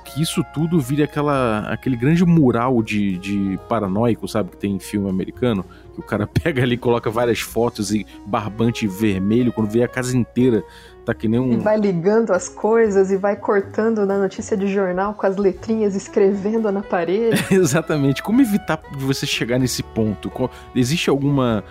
que 0.05 0.21
isso 0.21 0.45
tudo 0.53 0.79
vire 0.79 1.03
aquela, 1.03 1.61
aquele 1.61 1.97
grande 1.97 2.23
mural 2.23 2.81
de, 2.83 3.17
de 3.17 3.59
paranoico, 3.67 4.27
sabe? 4.27 4.51
Que 4.51 4.57
tem 4.57 4.75
em 4.75 4.79
filme 4.79 5.09
americano, 5.09 5.65
que 5.93 5.99
o 5.99 6.03
cara 6.03 6.27
pega 6.29 6.61
ali, 6.61 6.77
coloca 6.77 7.09
várias 7.09 7.39
fotos 7.39 7.91
e 7.91 8.05
barbante 8.25 8.87
vermelho, 8.87 9.51
quando 9.51 9.69
vê 9.69 9.83
a 9.83 9.87
casa 9.87 10.15
inteira 10.15 10.63
Tá 11.05 11.13
que 11.13 11.27
nem 11.27 11.39
um. 11.39 11.53
E 11.53 11.57
vai 11.57 11.77
ligando 11.77 12.31
as 12.31 12.49
coisas 12.49 13.11
e 13.11 13.17
vai 13.17 13.35
cortando 13.35 14.05
na 14.05 14.17
notícia 14.17 14.57
de 14.57 14.67
jornal 14.67 15.13
com 15.13 15.27
as 15.27 15.37
letrinhas, 15.37 15.95
escrevendo 15.95 16.71
na 16.71 16.81
parede. 16.81 17.45
Exatamente. 17.53 18.23
Como 18.23 18.41
evitar 18.41 18.81
de 18.97 19.03
você 19.03 19.25
chegar 19.25 19.59
nesse 19.59 19.83
ponto? 19.83 20.31
Existe 20.75 21.09
alguma. 21.09 21.63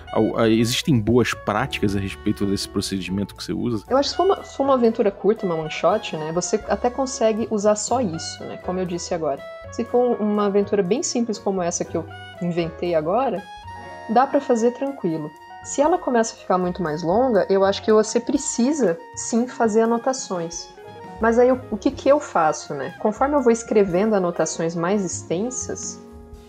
Existem 0.48 1.00
boas 1.00 1.34
práticas 1.34 1.96
a 1.96 1.98
respeito 1.98 2.46
desse 2.46 2.68
procedimento 2.68 3.34
que 3.34 3.42
você 3.42 3.52
usa? 3.52 3.84
Eu 3.88 3.96
acho 3.96 4.10
que 4.10 4.10
se 4.10 4.16
for 4.16 4.24
uma, 4.24 4.44
se 4.44 4.56
for 4.56 4.62
uma 4.62 4.74
aventura 4.74 5.10
curta, 5.10 5.44
uma 5.44 5.56
one 5.56 5.70
shot, 5.70 6.16
né? 6.16 6.30
Você 6.32 6.60
até 6.68 6.88
consegue 6.88 7.48
usar 7.50 7.74
só 7.74 8.00
isso, 8.00 8.44
né? 8.44 8.58
Como 8.58 8.78
eu 8.78 8.86
disse 8.86 9.14
agora. 9.14 9.40
Se 9.72 9.84
for 9.84 10.20
uma 10.20 10.46
aventura 10.46 10.82
bem 10.82 11.02
simples 11.02 11.38
como 11.38 11.60
essa 11.60 11.84
que 11.84 11.96
eu 11.96 12.04
inventei 12.40 12.94
agora, 12.94 13.42
dá 14.10 14.26
para 14.26 14.40
fazer 14.40 14.70
tranquilo. 14.72 15.28
Se 15.64 15.80
ela 15.80 15.96
começa 15.96 16.34
a 16.34 16.36
ficar 16.36 16.58
muito 16.58 16.82
mais 16.82 17.02
longa, 17.02 17.46
eu 17.48 17.64
acho 17.64 17.82
que 17.82 17.90
você 17.90 18.20
precisa 18.20 18.98
sim 19.16 19.46
fazer 19.46 19.80
anotações. 19.80 20.68
Mas 21.20 21.38
aí 21.38 21.50
o 21.50 21.76
que, 21.78 21.90
que 21.90 22.06
eu 22.06 22.20
faço, 22.20 22.74
né? 22.74 22.94
Conforme 23.00 23.34
eu 23.34 23.40
vou 23.40 23.50
escrevendo 23.50 24.14
anotações 24.14 24.76
mais 24.76 25.02
extensas, 25.02 25.98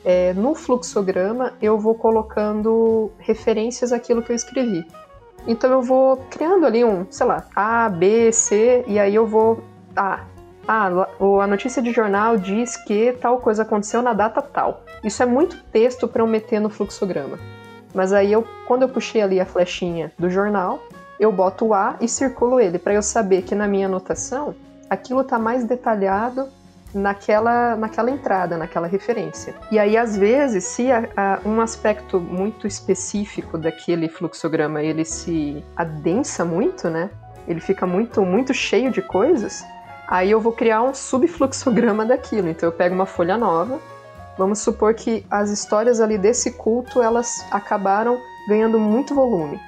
é, 0.03 0.33
no 0.33 0.53
fluxograma 0.53 1.53
eu 1.61 1.79
vou 1.79 1.95
colocando 1.95 3.09
referências 3.17 3.93
àquilo 3.93 4.21
que 4.21 4.33
eu 4.33 4.35
escrevi. 4.35 4.85
Então 5.47 5.71
eu 5.71 5.81
vou 5.81 6.17
criando 6.29 6.65
ali 6.65 6.83
um, 6.83 7.05
sei 7.09 7.25
lá, 7.25 7.45
A, 7.55 7.87
B, 7.87 8.33
C, 8.33 8.83
e 8.85 8.99
aí 8.99 9.15
eu 9.15 9.25
vou. 9.25 9.63
Ah, 9.95 10.25
ah, 10.67 10.89
a 11.41 11.47
notícia 11.47 11.81
de 11.81 11.91
jornal 11.91 12.35
diz 12.35 12.75
que 12.75 13.13
tal 13.13 13.39
coisa 13.39 13.61
aconteceu 13.61 14.01
na 14.01 14.11
data 14.11 14.41
tal. 14.41 14.83
Isso 15.03 15.23
é 15.23 15.25
muito 15.25 15.63
texto 15.71 16.05
para 16.05 16.21
eu 16.21 16.27
meter 16.27 16.59
no 16.59 16.69
fluxograma. 16.69 17.39
Mas 17.95 18.11
aí 18.11 18.31
eu, 18.31 18.45
quando 18.67 18.81
eu 18.81 18.89
puxei 18.89 19.21
ali 19.21 19.39
a 19.39 19.45
flechinha 19.45 20.11
do 20.19 20.29
jornal, 20.29 20.83
eu 21.17 21.31
boto 21.31 21.67
o 21.67 21.73
A 21.73 21.95
e 22.01 22.09
circulo 22.09 22.59
ele 22.59 22.77
para 22.77 22.93
eu 22.93 23.01
saber 23.01 23.43
que 23.43 23.55
na 23.55 23.67
minha 23.67 23.87
anotação 23.87 24.53
aquilo 24.89 25.21
está 25.21 25.39
mais 25.39 25.63
detalhado 25.63 26.49
naquela, 26.93 27.75
naquela 27.75 28.11
entrada, 28.11 28.57
naquela 28.57 28.85
referência. 28.85 29.55
E 29.71 29.79
aí, 29.79 29.97
às 29.97 30.17
vezes, 30.17 30.65
se 30.65 30.91
a, 30.91 31.09
a, 31.15 31.39
um 31.45 31.61
aspecto 31.61 32.19
muito 32.19 32.67
específico 32.67 33.57
daquele 33.57 34.09
fluxograma 34.09 34.83
ele 34.83 35.05
se 35.05 35.63
adensa 35.75 36.43
muito, 36.45 36.89
né? 36.89 37.09
Ele 37.47 37.59
fica 37.59 37.85
muito, 37.87 38.21
muito 38.23 38.53
cheio 38.53 38.91
de 38.91 39.01
coisas. 39.01 39.63
Aí 40.07 40.29
eu 40.29 40.39
vou 40.39 40.51
criar 40.51 40.83
um 40.83 40.93
subfluxograma 40.93 42.05
daquilo. 42.05 42.49
Então 42.49 42.67
eu 42.67 42.73
pego 42.73 42.93
uma 42.93 43.05
folha 43.05 43.37
nova, 43.37 43.79
Vamos 44.37 44.59
supor 44.59 44.93
que 44.93 45.25
as 45.29 45.49
histórias 45.49 46.01
ali 46.01 46.17
desse 46.17 46.51
culto, 46.51 47.01
elas 47.01 47.45
acabaram 47.51 48.19
ganhando 48.47 48.79
muito 48.79 49.15
volume. 49.15 49.59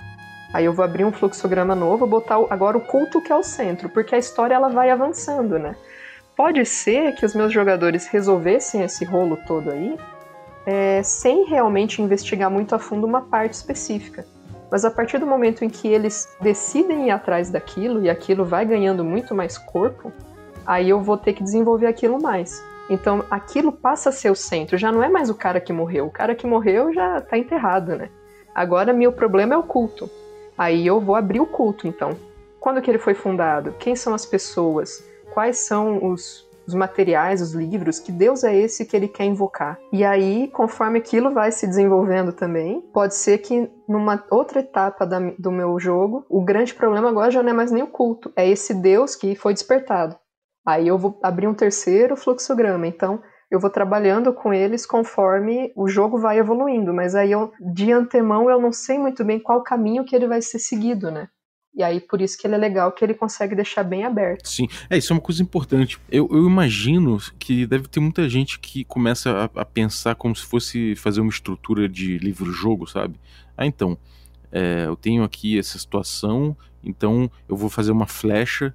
Aí 0.53 0.65
eu 0.65 0.73
vou 0.73 0.83
abrir 0.83 1.05
um 1.05 1.11
fluxograma 1.11 1.75
novo, 1.75 2.07
botar 2.07 2.37
agora 2.49 2.77
o 2.77 2.81
culto 2.81 3.21
que 3.21 3.31
é 3.31 3.35
o 3.35 3.43
centro, 3.43 3.89
porque 3.89 4.15
a 4.15 4.17
história 4.17 4.55
ela 4.55 4.69
vai 4.69 4.89
avançando, 4.89 5.57
né? 5.57 5.75
Pode 6.35 6.65
ser 6.65 7.13
que 7.15 7.25
os 7.25 7.33
meus 7.33 7.51
jogadores 7.51 8.07
resolvessem 8.07 8.83
esse 8.83 9.03
rolo 9.03 9.37
todo 9.47 9.71
aí 9.71 9.97
é, 10.67 11.01
sem 11.01 11.45
realmente 11.45 12.01
investigar 12.01 12.51
muito 12.51 12.75
a 12.75 12.79
fundo 12.79 13.07
uma 13.07 13.21
parte 13.21 13.53
específica. 13.53 14.25
Mas 14.69 14.83
a 14.83 14.91
partir 14.91 15.17
do 15.17 15.25
momento 15.25 15.63
em 15.63 15.69
que 15.69 15.87
eles 15.87 16.27
decidem 16.41 17.07
ir 17.07 17.11
atrás 17.11 17.49
daquilo 17.49 18.03
e 18.03 18.09
aquilo 18.09 18.43
vai 18.43 18.65
ganhando 18.65 19.03
muito 19.03 19.33
mais 19.33 19.57
corpo, 19.57 20.11
aí 20.65 20.89
eu 20.89 21.01
vou 21.01 21.17
ter 21.17 21.31
que 21.31 21.41
desenvolver 21.41 21.87
aquilo 21.87 22.21
mais. 22.21 22.61
Então 22.89 23.23
aquilo 23.29 23.71
passa 23.71 24.09
a 24.09 24.11
ser 24.11 24.31
o 24.31 24.35
centro, 24.35 24.77
já 24.77 24.91
não 24.91 25.03
é 25.03 25.09
mais 25.09 25.29
o 25.29 25.35
cara 25.35 25.59
que 25.59 25.73
morreu. 25.73 26.07
O 26.07 26.11
cara 26.11 26.35
que 26.35 26.47
morreu 26.47 26.93
já 26.93 27.17
está 27.17 27.37
enterrado, 27.37 27.95
né? 27.95 28.09
Agora 28.53 28.93
meu 28.93 29.11
problema 29.11 29.53
é 29.53 29.57
o 29.57 29.63
culto. 29.63 30.09
Aí 30.57 30.87
eu 30.87 30.99
vou 30.99 31.15
abrir 31.15 31.39
o 31.39 31.45
culto, 31.45 31.87
então. 31.87 32.17
Quando 32.59 32.81
que 32.81 32.89
ele 32.89 32.97
foi 32.97 33.13
fundado? 33.13 33.75
Quem 33.77 33.95
são 33.95 34.13
as 34.13 34.25
pessoas? 34.25 35.03
Quais 35.31 35.59
são 35.59 36.03
os, 36.03 36.49
os 36.67 36.73
materiais, 36.73 37.41
os 37.41 37.53
livros? 37.53 37.99
Que 37.99 38.11
Deus 38.11 38.43
é 38.43 38.55
esse 38.55 38.85
que 38.85 38.97
ele 38.97 39.07
quer 39.07 39.25
invocar? 39.25 39.77
E 39.93 40.03
aí, 40.03 40.47
conforme 40.47 40.97
aquilo 40.97 41.31
vai 41.31 41.51
se 41.51 41.67
desenvolvendo 41.67 42.33
também, 42.33 42.81
pode 42.91 43.13
ser 43.13 43.37
que 43.37 43.69
numa 43.87 44.23
outra 44.31 44.61
etapa 44.61 45.05
da, 45.05 45.19
do 45.37 45.51
meu 45.51 45.79
jogo, 45.79 46.25
o 46.27 46.41
grande 46.41 46.73
problema 46.73 47.09
agora 47.09 47.29
já 47.29 47.43
não 47.43 47.51
é 47.51 47.53
mais 47.53 47.71
nem 47.71 47.83
o 47.83 47.87
culto, 47.87 48.31
é 48.35 48.49
esse 48.49 48.73
Deus 48.73 49.15
que 49.15 49.35
foi 49.35 49.53
despertado. 49.53 50.17
Aí 50.67 50.89
eu 50.89 50.97
vou 50.97 51.17
abrir 51.23 51.47
um 51.47 51.53
terceiro 51.53 52.17
fluxograma. 52.17 52.85
Então, 52.85 53.23
eu 53.49 53.57
vou 53.57 53.69
trabalhando 53.69 54.33
com 54.33 54.53
eles 54.53 54.85
conforme 54.85 55.71
o 55.77 55.87
jogo 55.87 56.17
vai 56.17 56.39
evoluindo, 56.39 56.93
mas 56.93 57.15
aí 57.15 57.31
eu, 57.31 57.53
de 57.73 57.93
antemão 57.93 58.49
eu 58.49 58.59
não 58.59 58.73
sei 58.73 58.99
muito 58.99 59.23
bem 59.23 59.39
qual 59.39 59.63
caminho 59.63 60.03
que 60.03 60.13
ele 60.13 60.27
vai 60.27 60.41
ser 60.41 60.59
seguido, 60.59 61.09
né? 61.09 61.29
E 61.73 61.81
aí, 61.81 62.01
por 62.01 62.21
isso 62.21 62.37
que 62.37 62.45
ele 62.45 62.55
é 62.55 62.57
legal, 62.57 62.91
que 62.91 63.05
ele 63.05 63.13
consegue 63.13 63.55
deixar 63.55 63.83
bem 63.83 64.03
aberto. 64.03 64.45
Sim, 64.45 64.67
é, 64.89 64.97
isso 64.97 65.13
é 65.13 65.15
uma 65.15 65.21
coisa 65.21 65.41
importante. 65.41 66.01
Eu, 66.11 66.27
eu 66.31 66.45
imagino 66.45 67.17
que 67.39 67.65
deve 67.65 67.87
ter 67.87 68.01
muita 68.01 68.27
gente 68.27 68.59
que 68.59 68.83
começa 68.83 69.29
a, 69.55 69.61
a, 69.61 69.63
pensar 69.63 70.15
como 70.15 70.35
se 70.35 70.43
fosse 70.43 70.95
fazer 70.95 71.21
uma 71.21 71.29
estrutura 71.29 71.87
de 71.87 72.17
livro-jogo, 72.17 72.87
sabe? 72.87 73.17
Ah, 73.55 73.65
então, 73.65 73.97
é, 74.51 74.85
eu 74.87 74.95
tenho 74.97 75.23
aqui 75.23 75.57
essa 75.57 75.77
situação, 75.77 76.57
então 76.83 77.31
eu 77.47 77.55
vou 77.55 77.69
fazer 77.69 77.91
uma 77.91 78.07
flecha 78.07 78.73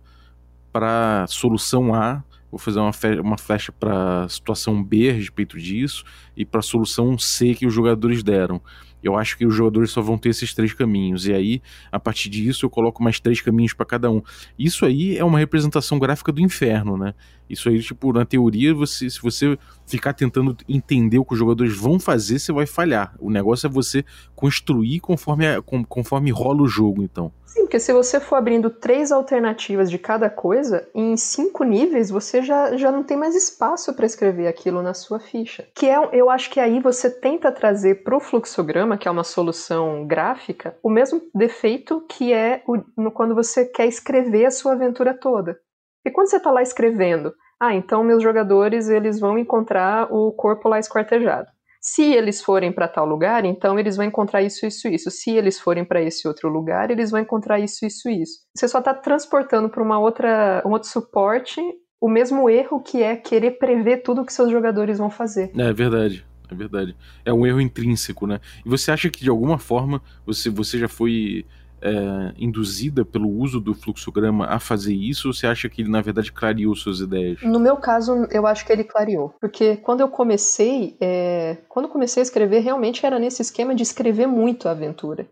para 0.73 1.27
solução 1.29 1.95
A, 1.95 2.23
vou 2.51 2.59
fazer 2.59 2.81
uma, 2.81 2.93
uma 3.23 3.39
flecha 3.39 3.73
para 3.73 4.29
situação 4.29 4.83
B 4.83 5.11
a 5.11 5.13
respeito 5.13 5.59
disso, 5.59 6.05
e 6.37 6.45
para 6.45 6.63
solução 6.63 7.19
C 7.19 7.55
que 7.55 7.67
os 7.67 7.75
jogadores 7.75 8.23
deram. 8.23 8.61
Eu 9.03 9.17
acho 9.17 9.37
que 9.37 9.45
os 9.45 9.55
jogadores 9.55 9.91
só 9.91 10.01
vão 10.01 10.17
ter 10.17 10.29
esses 10.29 10.55
três 10.55 10.73
caminhos. 10.73 11.27
E 11.27 11.33
aí, 11.33 11.61
a 11.91 11.99
partir 11.99 12.29
disso, 12.31 12.65
eu 12.65 12.71
coloco 12.71 13.03
mais 13.03 13.19
três 13.19 13.41
caminhos 13.41 13.73
para 13.73 13.85
cada 13.85 14.09
um. 14.09 14.23
Isso 14.57 14.87
aí 14.87 15.19
é 15.19 15.25
uma 15.25 15.41
representação 15.41 15.99
gráfica 15.99 16.31
do 16.31 16.41
inferno, 16.41 16.97
né? 16.97 17.13
Isso 17.51 17.69
aí, 17.69 17.83
tipo, 17.83 18.13
na 18.13 18.25
teoria, 18.25 18.73
você, 18.73 19.11
se 19.11 19.21
você 19.21 19.59
ficar 19.87 20.13
tentando 20.13 20.57
entender 20.69 21.19
o 21.19 21.25
que 21.25 21.33
os 21.33 21.39
jogadores 21.39 21.77
vão 21.77 21.99
fazer, 21.99 22.39
você 22.39 22.53
vai 22.53 22.65
falhar. 22.65 23.15
O 23.19 23.29
negócio 23.29 23.67
é 23.67 23.71
você 23.71 24.05
construir 24.43 24.99
conforme, 24.99 25.45
conforme 25.89 26.33
rola 26.33 26.63
o 26.63 26.67
jogo, 26.67 27.01
então. 27.01 27.31
Sim, 27.47 27.61
porque 27.61 27.79
se 27.79 27.93
você 27.93 28.19
for 28.19 28.35
abrindo 28.35 28.71
três 28.71 29.13
alternativas 29.13 29.89
de 29.89 29.99
cada 29.99 30.29
coisa, 30.29 30.89
em 30.93 31.17
cinco 31.17 31.63
níveis 31.63 32.11
você 32.11 32.43
já, 32.43 32.77
já 32.77 32.91
não 32.91 33.05
tem 33.05 33.17
mais 33.17 33.37
espaço 33.37 33.95
para 33.95 34.05
escrever 34.05 34.49
aquilo 34.49 34.83
na 34.83 34.95
sua 34.95 35.21
ficha. 35.21 35.69
Que 35.77 35.89
é, 35.89 36.09
eu 36.13 36.29
acho 36.29 36.51
que 36.51 36.59
aí 36.59 36.81
você 36.81 37.09
tenta 37.09 37.53
trazer 37.53 38.03
para 38.03 38.17
o 38.17 38.21
fluxograma, 38.21 38.99
que 38.99 39.07
é 39.07 39.11
uma 39.11 39.23
solução 39.23 40.05
gráfica, 40.09 40.77
o 40.83 40.91
mesmo 40.91 41.23
defeito 41.33 42.05
que 42.09 42.33
é 42.33 42.65
o, 42.67 42.79
no, 43.01 43.13
quando 43.13 43.37
você 43.37 43.65
quer 43.65 43.87
escrever 43.87 44.47
a 44.47 44.51
sua 44.51 44.73
aventura 44.73 45.15
toda. 45.15 45.57
E 46.05 46.11
quando 46.11 46.31
você 46.31 46.39
está 46.39 46.51
lá 46.51 46.63
escrevendo, 46.63 47.33
ah, 47.61 47.77
então 47.77 48.03
meus 48.03 48.25
jogadores 48.25 48.89
eles 48.89 49.21
vão 49.21 49.39
encontrar 49.39 50.13
o 50.13 50.33
corpo 50.33 50.69
lá 50.69 50.81
esquartejado. 50.81 51.49
Se 51.83 52.03
eles 52.15 52.41
forem 52.41 52.73
para 52.73 52.87
tal 52.87 53.05
lugar, 53.05 53.45
então 53.45 53.79
eles 53.79 53.97
vão 53.97 54.07
encontrar 54.07 54.41
isso, 54.41 54.65
isso, 54.65 54.87
isso. 54.87 55.11
Se 55.11 55.31
eles 55.33 55.59
forem 55.59 55.85
para 55.85 56.01
esse 56.01 56.29
outro 56.29 56.49
lugar, 56.49 56.91
eles 56.91 57.11
vão 57.11 57.21
encontrar 57.21 57.59
isso, 57.59 57.85
isso, 57.85 58.09
isso. 58.09 58.39
Você 58.57 58.69
só 58.69 58.79
está 58.79 58.95
transportando 58.95 59.69
para 59.69 59.83
uma 59.83 59.99
outra, 59.99 60.63
um 60.65 60.71
outro 60.71 60.89
suporte 60.89 61.61
o 62.03 62.09
mesmo 62.09 62.51
erro 62.51 62.83
que 62.83 63.01
é 63.01 63.15
querer 63.15 63.53
prever 63.53 63.99
tudo 63.99 64.25
que 64.25 64.33
seus 64.33 64.51
jogadores 64.51 64.99
vão 64.99 65.09
fazer. 65.09 65.53
É 65.57 65.73
verdade. 65.73 66.27
É 66.51 66.55
verdade. 66.55 66.97
É 67.25 67.33
um 67.33 67.47
erro 67.47 67.61
intrínseco, 67.61 68.27
né? 68.27 68.41
E 68.67 68.69
você 68.69 68.91
acha 68.91 69.09
que 69.09 69.21
de 69.21 69.31
alguma 69.31 69.57
forma 69.57 70.03
você, 70.27 70.51
você 70.51 70.79
já 70.79 70.89
foi 70.89 71.47
é, 71.83 72.33
induzida 72.39 73.05
pelo 73.05 73.29
uso 73.29 73.61
do 73.61 73.75
fluxograma 73.75 74.47
a 74.47 74.59
fazer 74.59 74.95
isso 74.95 75.29
ou 75.29 75.35
você 75.35 75.47
acha 75.47 75.69
que 75.69 75.83
ele, 75.83 75.91
na 75.91 76.01
verdade, 76.01 76.33
clareou 76.33 76.75
suas 76.75 77.01
ideias? 77.01 77.43
No 77.43 77.59
meu 77.59 77.77
caso, 77.77 78.27
eu 78.31 78.47
acho 78.47 78.65
que 78.65 78.73
ele 78.73 78.85
clareou. 78.85 79.35
Porque 79.41 79.77
quando 79.77 80.01
eu 80.01 80.09
comecei, 80.09 80.97
é... 81.01 81.59
quando 81.69 81.87
eu 81.87 81.93
comecei 81.93 82.21
a 82.21 82.25
escrever, 82.25 82.61
realmente 82.61 83.05
era 83.05 83.19
nesse 83.19 83.43
esquema 83.43 83.75
de 83.75 83.83
escrever 83.83 84.27
muito 84.27 84.69
a 84.69 84.71
aventura. 84.71 85.27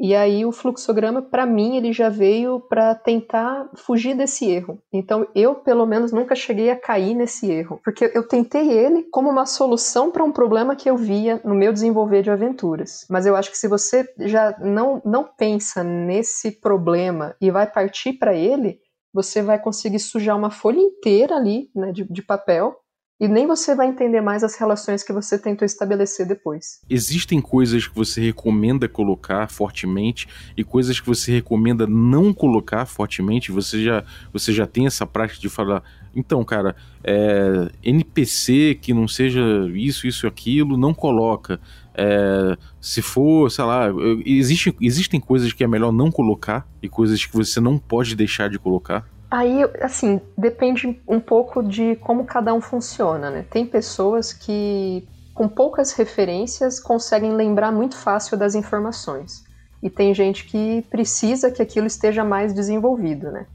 E 0.00 0.14
aí 0.14 0.46
o 0.46 0.52
fluxograma, 0.52 1.20
para 1.20 1.44
mim, 1.44 1.76
ele 1.76 1.92
já 1.92 2.08
veio 2.08 2.58
para 2.58 2.94
tentar 2.94 3.68
fugir 3.74 4.16
desse 4.16 4.50
erro. 4.50 4.78
Então 4.90 5.26
eu, 5.34 5.54
pelo 5.56 5.84
menos, 5.84 6.10
nunca 6.10 6.34
cheguei 6.34 6.70
a 6.70 6.76
cair 6.76 7.14
nesse 7.14 7.50
erro, 7.50 7.78
porque 7.84 8.10
eu 8.14 8.26
tentei 8.26 8.70
ele 8.70 9.02
como 9.10 9.28
uma 9.28 9.44
solução 9.44 10.10
para 10.10 10.24
um 10.24 10.32
problema 10.32 10.74
que 10.74 10.88
eu 10.88 10.96
via 10.96 11.38
no 11.44 11.54
meu 11.54 11.70
desenvolver 11.70 12.22
de 12.22 12.30
aventuras. 12.30 13.04
Mas 13.10 13.26
eu 13.26 13.36
acho 13.36 13.50
que 13.50 13.58
se 13.58 13.68
você 13.68 14.08
já 14.20 14.56
não 14.58 15.02
não 15.04 15.24
pensa 15.24 15.84
nesse 15.84 16.50
problema 16.50 17.36
e 17.38 17.50
vai 17.50 17.66
partir 17.70 18.14
para 18.14 18.34
ele, 18.34 18.80
você 19.12 19.42
vai 19.42 19.58
conseguir 19.58 19.98
sujar 19.98 20.36
uma 20.36 20.50
folha 20.50 20.80
inteira 20.80 21.36
ali, 21.36 21.68
né, 21.74 21.92
de, 21.92 22.04
de 22.04 22.22
papel 22.22 22.74
e 23.20 23.28
nem 23.28 23.46
você 23.46 23.74
vai 23.74 23.86
entender 23.86 24.22
mais 24.22 24.42
as 24.42 24.56
relações 24.56 25.02
que 25.02 25.12
você 25.12 25.38
tentou 25.38 25.66
estabelecer 25.66 26.26
depois. 26.26 26.80
Existem 26.88 27.38
coisas 27.38 27.86
que 27.86 27.94
você 27.94 28.18
recomenda 28.18 28.88
colocar 28.88 29.46
fortemente 29.50 30.26
e 30.56 30.64
coisas 30.64 30.98
que 30.98 31.06
você 31.06 31.30
recomenda 31.30 31.86
não 31.86 32.32
colocar 32.32 32.86
fortemente. 32.86 33.52
Você 33.52 33.84
já, 33.84 34.02
você 34.32 34.54
já 34.54 34.66
tem 34.66 34.86
essa 34.86 35.06
prática 35.06 35.38
de 35.38 35.50
falar, 35.50 35.82
então, 36.16 36.42
cara, 36.42 36.74
é, 37.04 37.70
NPC 37.82 38.78
que 38.80 38.94
não 38.94 39.06
seja 39.06 39.42
isso, 39.74 40.06
isso, 40.06 40.26
aquilo, 40.26 40.78
não 40.78 40.94
coloca. 40.94 41.60
É, 41.94 42.56
se 42.80 43.02
for, 43.02 43.50
sei 43.50 43.64
lá, 43.64 43.88
existe, 44.24 44.74
existem 44.80 45.20
coisas 45.20 45.52
que 45.52 45.62
é 45.62 45.66
melhor 45.66 45.92
não 45.92 46.10
colocar 46.10 46.66
e 46.82 46.88
coisas 46.88 47.22
que 47.26 47.36
você 47.36 47.60
não 47.60 47.76
pode 47.76 48.16
deixar 48.16 48.48
de 48.48 48.58
colocar. 48.58 49.06
Aí, 49.30 49.62
assim, 49.80 50.20
depende 50.36 51.00
um 51.06 51.20
pouco 51.20 51.62
de 51.62 51.94
como 51.96 52.24
cada 52.24 52.52
um 52.52 52.60
funciona, 52.60 53.30
né? 53.30 53.46
Tem 53.48 53.64
pessoas 53.64 54.32
que, 54.32 55.08
com 55.32 55.48
poucas 55.48 55.92
referências, 55.92 56.80
conseguem 56.80 57.32
lembrar 57.32 57.70
muito 57.70 57.96
fácil 57.96 58.36
das 58.36 58.56
informações. 58.56 59.44
E 59.80 59.88
tem 59.88 60.12
gente 60.12 60.44
que 60.46 60.82
precisa 60.90 61.50
que 61.50 61.62
aquilo 61.62 61.86
esteja 61.86 62.24
mais 62.24 62.52
desenvolvido, 62.52 63.30
né? 63.30 63.46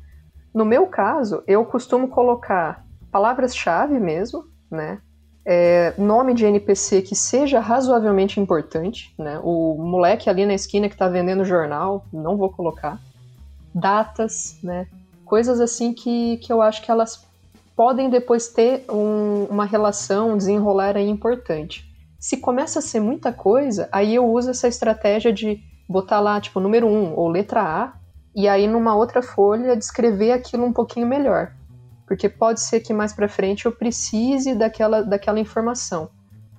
No 0.54 0.64
meu 0.64 0.88
caso, 0.88 1.44
eu 1.46 1.66
costumo 1.66 2.08
colocar 2.08 2.86
palavras-chave 3.12 4.00
mesmo, 4.00 4.46
né? 4.72 5.00
É, 5.46 5.94
nome 5.98 6.34
de 6.34 6.46
NPC 6.46 7.02
que 7.02 7.16
seja 7.16 7.60
razoavelmente 7.60 8.40
importante, 8.40 9.14
né? 9.20 9.40
O 9.44 9.76
moleque 9.78 10.30
ali 10.30 10.46
na 10.46 10.54
esquina 10.54 10.88
que 10.88 10.96
está 10.96 11.10
vendendo 11.10 11.44
jornal, 11.44 12.06
não 12.14 12.38
vou 12.38 12.50
colocar. 12.50 12.98
Datas, 13.74 14.58
né? 14.64 14.88
Coisas 15.26 15.60
assim 15.60 15.94
que, 15.94 16.38
que 16.38 16.54
eu 16.54 16.62
acho 16.62 16.84
que 16.84 16.92
elas 16.92 17.26
podem 17.76 18.10
depois 18.10 18.48
ter 18.48 18.86
um, 18.90 19.46
uma 19.46 19.66
relação, 19.66 20.32
um 20.32 20.38
desenrolar 20.38 20.96
aí 20.96 21.10
importante. 21.10 21.86
Se 22.20 22.38
começa 22.38 22.80
a 22.80 22.82
ser 22.82 23.00
muita 23.00 23.34
coisa, 23.34 23.90
aí 23.92 24.16
eu 24.16 24.26
uso 24.26 24.52
essa 24.52 24.68
estratégia 24.68 25.34
de 25.34 25.60
botar 25.88 26.20
lá, 26.20 26.40
tipo, 26.40 26.60
número 26.60 26.88
1 26.88 26.90
um, 26.90 27.16
ou 27.16 27.28
letra 27.28 27.62
A, 27.62 27.94
e 28.36 28.48
aí 28.48 28.68
numa 28.68 28.96
outra 28.96 29.22
folha 29.22 29.76
descrever 29.76 30.32
aquilo 30.32 30.66
um 30.66 30.74
pouquinho 30.74 31.08
melhor. 31.08 31.52
Porque 32.08 32.30
pode 32.30 32.62
ser 32.62 32.80
que 32.80 32.94
mais 32.94 33.14
para 33.14 33.28
frente 33.28 33.66
eu 33.66 33.72
precise 33.72 34.56
daquela, 34.56 35.02
daquela 35.02 35.40
informação. 35.40 36.10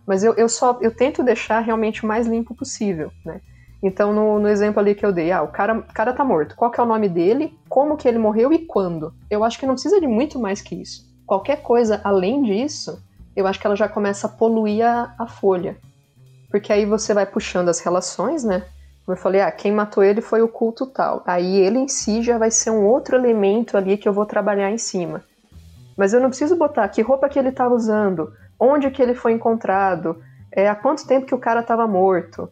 Mas 0.07 0.23
eu, 0.23 0.35
eu 0.35 0.49
só 0.49 0.79
eu 0.81 0.95
tento 0.95 1.23
deixar 1.23 1.61
realmente 1.61 2.05
o 2.05 2.07
mais 2.07 2.27
limpo 2.27 2.55
possível, 2.55 3.11
né? 3.25 3.41
Então, 3.87 4.13
no, 4.13 4.41
no, 4.41 4.49
exemplo 4.49 4.81
ali 4.81 4.97
que 4.97 5.07
eu 5.07 5.13
dei, 5.13 5.31
ah, 5.31 5.43
o 5.43 5.49
cara, 5.49 5.81
cara 5.95 6.13
tá 6.13 6.25
morto. 6.25 6.57
Qual 6.57 6.73
que 6.73 6.81
é 6.81 6.83
o 6.83 6.87
nome 6.87 7.09
dele? 7.09 7.57
Como 7.69 7.97
que 7.97 8.09
ele 8.09 8.19
morreu 8.19 8.53
e 8.53 8.59
quando? 8.59 9.15
Eu 9.31 9.45
acho 9.45 9.61
que 9.61 9.65
não 9.65 9.75
precisa 9.75 10.01
de 10.01 10.09
muito 10.09 10.41
mais 10.41 10.61
que 10.61 10.75
isso. 10.75 11.07
Qualquer 11.25 11.63
coisa 11.63 12.01
além 12.03 12.43
disso, 12.43 13.01
eu 13.37 13.47
acho 13.47 13.61
que 13.61 13.67
ela 13.67 13.77
já 13.77 13.89
começa 13.89 14.27
a 14.27 14.31
poluir 14.31 14.85
a, 14.85 15.15
a 15.17 15.29
folha. 15.29 15.77
Porque 16.51 16.73
aí 16.73 16.85
você 16.85 17.15
vai 17.15 17.27
puxando 17.27 17.69
as 17.69 17.79
relações, 17.79 18.43
né? 18.43 18.67
Como 19.05 19.17
eu 19.17 19.23
falei, 19.23 19.41
ah, 19.41 19.53
quem 19.53 19.71
matou 19.71 20.03
ele 20.03 20.21
foi 20.21 20.43
o 20.43 20.49
culto 20.49 20.85
tal. 20.85 21.23
Aí 21.25 21.57
ele 21.57 21.79
em 21.79 21.87
si 21.87 22.23
já 22.23 22.39
vai 22.39 22.51
ser 22.51 22.71
um 22.71 22.85
outro 22.85 23.15
elemento 23.15 23.77
ali 23.77 23.97
que 23.97 24.09
eu 24.09 24.13
vou 24.13 24.27
trabalhar 24.27 24.69
em 24.69 24.79
cima. 24.79 25.23
Mas 25.97 26.13
eu 26.13 26.21
não 26.21 26.31
preciso 26.31 26.57
botar 26.57 26.89
que 26.89 27.03
roupa 27.03 27.29
que 27.29 27.39
ele 27.39 27.51
estava 27.51 27.73
usando, 27.73 28.33
onde 28.59 28.91
que 28.91 29.01
ele 29.01 29.15
foi 29.15 29.31
encontrado, 29.31 30.21
é, 30.51 30.69
há 30.69 30.75
quanto 30.75 31.07
tempo 31.07 31.27
que 31.27 31.35
o 31.37 31.39
cara 31.39 31.61
estava 31.61 31.87
morto 31.87 32.51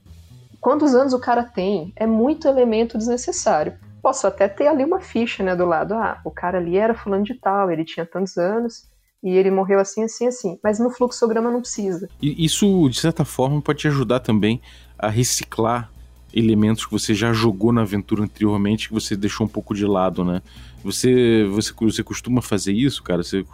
quantos 0.64 0.94
anos 0.94 1.12
o 1.12 1.20
cara 1.20 1.42
tem, 1.42 1.92
é 1.94 2.07
muito 2.07 2.48
elemento 2.48 2.96
desnecessário. 2.96 3.74
Posso 4.03 4.27
até 4.27 4.48
ter 4.48 4.66
ali 4.66 4.83
uma 4.83 4.98
ficha, 4.98 5.44
né, 5.44 5.55
do 5.55 5.66
lado, 5.66 5.92
ah, 5.92 6.18
o 6.24 6.31
cara 6.31 6.57
ali 6.57 6.79
era 6.79 6.94
fulano 6.94 7.22
de 7.22 7.35
tal, 7.35 7.70
ele 7.70 7.85
tinha 7.85 8.07
tantos 8.07 8.38
anos, 8.38 8.88
e 9.22 9.37
ele 9.37 9.50
morreu 9.50 9.79
assim, 9.79 10.03
assim, 10.05 10.27
assim. 10.27 10.59
Mas 10.64 10.79
no 10.79 10.88
fluxograma 10.88 11.50
não 11.50 11.61
precisa. 11.61 12.09
E 12.20 12.42
isso, 12.42 12.88
de 12.88 12.98
certa 12.98 13.27
forma, 13.27 13.61
pode 13.61 13.81
te 13.81 13.88
ajudar 13.88 14.20
também 14.20 14.62
a 14.98 15.11
reciclar 15.11 15.90
elementos 16.35 16.85
que 16.85 16.90
você 16.90 17.14
já 17.14 17.33
jogou 17.33 17.73
na 17.73 17.83
aventura 17.83 18.25
anteriormente 18.25 18.88
que 18.88 18.94
você 18.94 19.16
deixou 19.16 19.47
um 19.47 19.49
pouco 19.49 19.75
de 19.75 19.87
lado, 19.87 20.25
né? 20.25 20.42
Você, 20.83 21.44
você, 21.44 21.73
você 21.73 22.03
costuma 22.03 22.42
fazer 22.42 22.73
isso, 22.73 23.03
cara? 23.03 23.23
Você, 23.23 23.44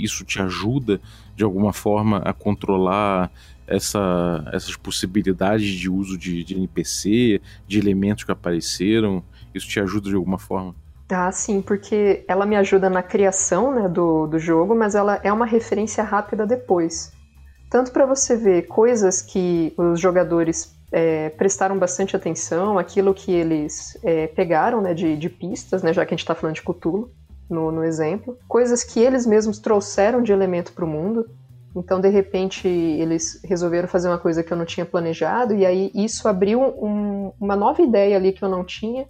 isso 0.00 0.24
te 0.24 0.40
ajuda 0.40 1.00
de 1.36 1.42
alguma 1.42 1.72
forma 1.72 2.18
a 2.18 2.32
controlar 2.32 3.30
essa, 3.66 4.48
essas 4.52 4.76
possibilidades 4.76 5.68
de 5.68 5.90
uso 5.90 6.16
de, 6.16 6.44
de 6.44 6.54
NPC, 6.54 7.42
de 7.66 7.78
elementos 7.78 8.24
que 8.24 8.32
apareceram? 8.32 9.22
Isso 9.52 9.68
te 9.68 9.80
ajuda 9.80 10.08
de 10.08 10.14
alguma 10.14 10.38
forma? 10.38 10.74
Ah, 11.10 11.32
sim, 11.32 11.60
porque 11.60 12.24
ela 12.28 12.46
me 12.46 12.54
ajuda 12.54 12.88
na 12.88 13.02
criação 13.02 13.74
né, 13.74 13.88
do, 13.88 14.26
do 14.26 14.38
jogo, 14.38 14.74
mas 14.74 14.94
ela 14.94 15.18
é 15.22 15.32
uma 15.32 15.46
referência 15.46 16.04
rápida 16.04 16.46
depois. 16.46 17.12
Tanto 17.70 17.92
para 17.92 18.06
você 18.06 18.36
ver 18.36 18.66
coisas 18.66 19.20
que 19.20 19.74
os 19.76 20.00
jogadores 20.00 20.77
é, 20.90 21.30
prestaram 21.30 21.78
bastante 21.78 22.16
atenção, 22.16 22.78
aquilo 22.78 23.12
que 23.12 23.32
eles 23.32 23.98
é, 24.02 24.26
pegaram 24.26 24.80
né, 24.80 24.94
de, 24.94 25.16
de, 25.16 25.28
pistas, 25.28 25.82
né, 25.82 25.92
já 25.92 26.04
que 26.04 26.14
a 26.14 26.16
gente 26.16 26.24
está 26.24 26.34
falando 26.34 26.54
de 26.54 26.62
Cthulhu 26.62 27.10
no, 27.48 27.70
no 27.70 27.84
exemplo, 27.84 28.38
coisas 28.48 28.82
que 28.82 29.00
eles 29.00 29.26
mesmos 29.26 29.58
trouxeram 29.58 30.22
de 30.22 30.32
elemento 30.32 30.72
para 30.72 30.84
o 30.84 30.88
mundo. 30.88 31.28
Então, 31.76 32.00
de 32.00 32.08
repente, 32.08 32.66
eles 32.66 33.40
resolveram 33.44 33.86
fazer 33.86 34.08
uma 34.08 34.18
coisa 34.18 34.42
que 34.42 34.52
eu 34.52 34.56
não 34.56 34.64
tinha 34.64 34.86
planejado, 34.86 35.54
e 35.54 35.64
aí 35.64 35.90
isso 35.94 36.26
abriu 36.26 36.60
um, 36.60 37.32
uma 37.38 37.54
nova 37.54 37.82
ideia 37.82 38.16
ali 38.16 38.32
que 38.32 38.42
eu 38.42 38.48
não 38.48 38.64
tinha. 38.64 39.06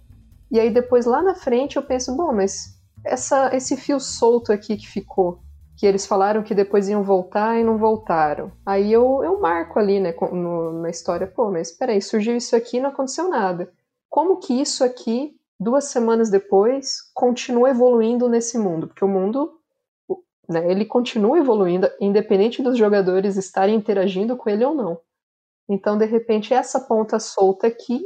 E 0.51 0.59
aí 0.59 0.69
depois 0.69 1.05
lá 1.05 1.21
na 1.21 1.35
frente 1.35 1.77
eu 1.77 1.83
penso, 1.83 2.15
bom, 2.15 2.33
mas 2.33 2.77
essa, 3.05 3.55
esse 3.55 3.77
fio 3.77 3.99
solto 3.99 4.51
aqui 4.51 4.75
que 4.75 4.87
ficou, 4.87 5.39
que 5.79 5.87
eles 5.87 6.05
falaram 6.05 6.43
que 6.43 6.53
depois 6.53 6.89
iam 6.89 7.01
voltar 7.03 7.57
e 7.57 7.63
não 7.63 7.77
voltaram. 7.77 8.51
Aí 8.65 8.91
eu, 8.91 9.23
eu 9.23 9.39
marco 9.39 9.79
ali, 9.79 9.97
né, 9.97 10.13
no, 10.29 10.81
na 10.81 10.89
história, 10.89 11.25
pô, 11.25 11.49
mas 11.49 11.71
peraí, 11.71 12.01
surgiu 12.01 12.35
isso 12.35 12.53
aqui 12.53 12.77
e 12.77 12.81
não 12.81 12.89
aconteceu 12.89 13.29
nada. 13.29 13.71
Como 14.09 14.37
que 14.37 14.59
isso 14.59 14.83
aqui, 14.83 15.37
duas 15.57 15.85
semanas 15.85 16.29
depois, 16.29 17.09
continua 17.13 17.69
evoluindo 17.69 18.27
nesse 18.27 18.57
mundo? 18.57 18.87
Porque 18.87 19.05
o 19.05 19.07
mundo 19.07 19.57
né? 20.49 20.69
Ele 20.69 20.83
continua 20.83 21.37
evoluindo, 21.37 21.87
independente 22.01 22.63
dos 22.63 22.75
jogadores 22.75 23.37
estarem 23.37 23.75
interagindo 23.75 24.35
com 24.35 24.49
ele 24.49 24.65
ou 24.65 24.73
não. 24.73 24.99
Então, 25.69 25.95
de 25.95 26.05
repente, 26.05 26.53
essa 26.53 26.79
ponta 26.79 27.19
solta 27.19 27.67
aqui, 27.67 28.03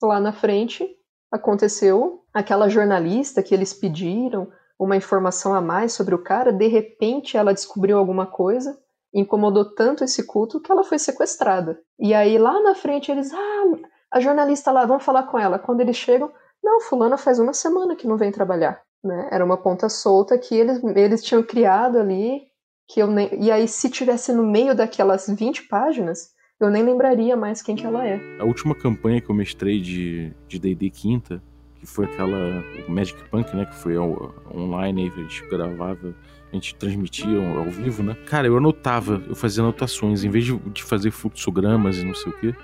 lá 0.00 0.20
na 0.20 0.32
frente, 0.32 0.86
aconteceu. 1.32 2.22
Aquela 2.32 2.68
jornalista 2.68 3.42
que 3.42 3.54
eles 3.54 3.72
pediram 3.72 4.52
uma 4.78 4.96
informação 4.96 5.54
a 5.54 5.60
mais 5.60 5.92
sobre 5.92 6.14
o 6.14 6.22
cara, 6.22 6.52
de 6.52 6.68
repente 6.68 7.36
ela 7.36 7.52
descobriu 7.52 7.98
alguma 7.98 8.26
coisa, 8.26 8.78
incomodou 9.12 9.74
tanto 9.74 10.04
esse 10.04 10.24
culto 10.24 10.60
que 10.60 10.70
ela 10.70 10.84
foi 10.84 10.98
sequestrada. 10.98 11.80
E 11.98 12.14
aí 12.14 12.38
lá 12.38 12.60
na 12.62 12.74
frente 12.74 13.10
eles, 13.10 13.32
ah, 13.32 13.64
a 14.12 14.20
jornalista 14.20 14.70
lá, 14.70 14.86
vamos 14.86 15.04
falar 15.04 15.24
com 15.24 15.38
ela. 15.38 15.58
Quando 15.58 15.80
eles 15.80 15.96
chegam, 15.96 16.30
não, 16.62 16.80
fulana 16.80 17.18
faz 17.18 17.38
uma 17.38 17.52
semana 17.52 17.96
que 17.96 18.06
não 18.06 18.16
vem 18.16 18.30
trabalhar. 18.30 18.80
Né? 19.02 19.28
Era 19.32 19.44
uma 19.44 19.56
ponta 19.56 19.88
solta 19.88 20.38
que 20.38 20.54
eles, 20.54 20.82
eles 20.94 21.22
tinham 21.22 21.42
criado 21.42 21.98
ali, 21.98 22.42
que 22.88 23.00
eu 23.00 23.06
nem, 23.06 23.30
e 23.42 23.50
aí 23.50 23.66
se 23.66 23.90
tivesse 23.90 24.32
no 24.32 24.44
meio 24.44 24.74
daquelas 24.74 25.26
20 25.28 25.68
páginas, 25.68 26.30
eu 26.60 26.70
nem 26.70 26.82
lembraria 26.82 27.36
mais 27.36 27.62
quem 27.62 27.76
que 27.76 27.86
ela 27.86 28.06
é. 28.06 28.20
A 28.40 28.44
última 28.44 28.74
campanha 28.74 29.20
que 29.20 29.30
eu 29.30 29.34
mestrei 29.34 29.80
de 29.80 30.32
D&D 30.48 30.90
quinta, 30.90 31.42
foi 31.88 32.04
aquela 32.04 32.64
o 32.86 32.90
Magic 32.90 33.22
Punk, 33.30 33.54
né, 33.56 33.64
que 33.66 33.74
foi 33.74 33.96
ao, 33.96 34.34
online 34.54 35.12
a 35.14 35.20
gente 35.20 35.46
gravava, 35.48 36.14
a 36.52 36.54
gente 36.54 36.74
transmitia 36.74 37.38
ao, 37.38 37.58
ao, 37.58 37.70
vivo, 37.70 38.02
né? 38.02 38.14
Cara, 38.26 38.46
eu 38.46 38.56
anotava, 38.56 39.22
eu 39.28 39.34
fazia 39.34 39.62
anotações, 39.62 40.24
em 40.24 40.30
vez 40.30 40.44
de, 40.44 40.56
de 40.56 40.82
fazer 40.82 41.10
fluxogramas 41.10 41.98
e 41.98 42.04
não 42.04 42.14
sei 42.14 42.32
o 42.32 42.36
que, 42.38 42.54